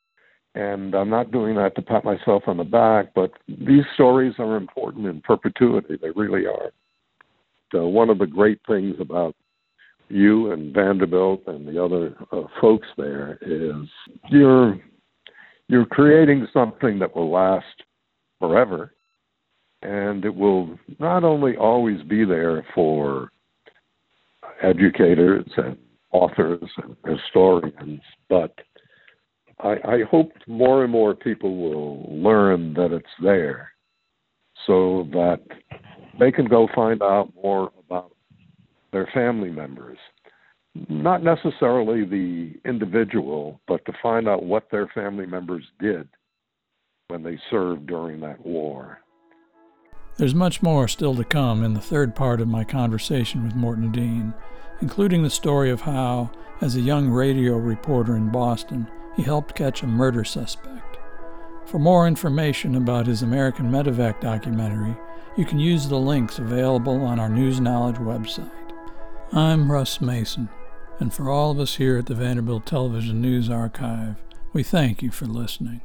And 0.55 0.95
I'm 0.95 1.09
not 1.09 1.31
doing 1.31 1.55
that 1.55 1.75
to 1.75 1.81
pat 1.81 2.05
myself 2.05 2.43
on 2.47 2.57
the 2.57 2.63
back, 2.63 3.13
but 3.13 3.31
these 3.47 3.83
stories 3.93 4.33
are 4.39 4.55
important 4.55 5.05
in 5.05 5.21
perpetuity. 5.21 5.97
They 6.01 6.11
really 6.11 6.47
are. 6.47 6.71
So, 7.71 7.87
one 7.87 8.09
of 8.09 8.19
the 8.19 8.27
great 8.27 8.59
things 8.65 8.95
about 8.99 9.35
you 10.07 10.51
and 10.51 10.73
Vanderbilt 10.73 11.43
and 11.47 11.67
the 11.67 11.83
other 11.83 12.15
uh, 12.31 12.43
folks 12.61 12.87
there 12.97 13.37
is 13.41 13.87
you're 14.29 14.79
you're 15.67 15.85
creating 15.85 16.47
something 16.53 16.99
that 16.99 17.15
will 17.15 17.31
last 17.31 17.83
forever 18.39 18.91
and 19.85 20.25
it 20.25 20.33
will 20.33 20.77
not 20.99 21.23
only 21.23 21.55
always 21.57 22.01
be 22.03 22.25
there 22.25 22.65
for 22.73 23.29
educators 24.61 25.45
and 25.57 25.77
authors 26.11 26.63
and 26.77 26.95
historians, 27.05 28.01
but 28.29 28.54
I, 29.65 29.93
I 29.93 30.04
hope 30.10 30.32
more 30.47 30.84
and 30.84 30.91
more 30.91 31.15
people 31.15 31.58
will 31.58 32.06
learn 32.08 32.75
that 32.75 32.91
it's 32.91 33.06
there 33.21 33.71
so 34.67 35.08
that 35.12 35.41
they 36.19 36.32
can 36.32 36.45
go 36.45 36.67
find 36.75 37.01
out 37.01 37.34
more 37.43 37.71
about 37.80 38.12
their 38.91 39.10
family 39.12 39.49
members. 39.49 39.97
Not 40.88 41.23
necessarily 41.23 42.06
the 42.06 42.54
individual, 42.69 43.60
but 43.67 43.84
to 43.86 43.93
find 44.04 44.28
out 44.28 44.43
what 44.43 44.69
their 44.69 44.88
family 44.93 45.25
members 45.25 45.63
did 45.80 46.08
when 47.08 47.23
they 47.23 47.39
served 47.49 47.88
during 47.88 48.19
that 48.19 48.45
war. 48.45 48.99
There's 50.17 50.36
much 50.36 50.62
more 50.62 50.88
still 50.88 51.15
to 51.15 51.23
come 51.23 51.63
in 51.63 51.73
the 51.73 51.82
third 51.82 52.15
part 52.15 52.39
of 52.39 52.47
my 52.47 52.63
conversation 52.63 53.43
with 53.43 53.56
Morton 53.56 53.91
Dean, 53.91 54.34
including 54.82 55.23
the 55.23 55.30
story 55.30 55.71
of 55.71 55.82
how, 55.82 56.30
as 56.62 56.75
a 56.75 56.82
young 56.82 57.10
radio 57.10 57.58
reporter 57.58 58.15
in 58.15 58.32
Boston, 58.32 58.88
he 59.15 59.23
helped 59.23 59.56
catch 59.56 59.82
a 59.84 59.88
murder 59.88 60.23
suspect. 60.23 60.97
For 61.65 61.80
more 61.80 62.08
information 62.08 62.75
about 62.75 63.08
his 63.08 63.21
American 63.21 63.71
Medevac 63.71 64.21
documentary, 64.21 64.95
you 65.38 65.45
can 65.45 65.60
use 65.60 65.88
the 65.88 65.99
links 65.99 66.39
available 66.39 67.04
on 67.04 67.19
our 67.19 67.30
News 67.30 67.60
Knowledge 67.60 67.97
website. 67.97 68.51
I'm 69.32 69.71
Russ 69.71 69.99
Mason, 69.99 70.49
and 70.99 71.13
for 71.13 71.30
all 71.30 71.51
of 71.51 71.60
us 71.60 71.75
here 71.75 71.97
at 71.97 72.06
the 72.06 72.15
Vanderbilt 72.15 72.65
Television 72.65 73.21
News 73.21 73.49
Archive, 73.49 74.15
we 74.54 74.63
thank 74.63 75.01
you 75.01 75.12
for 75.12 75.25
listening. 75.25 75.82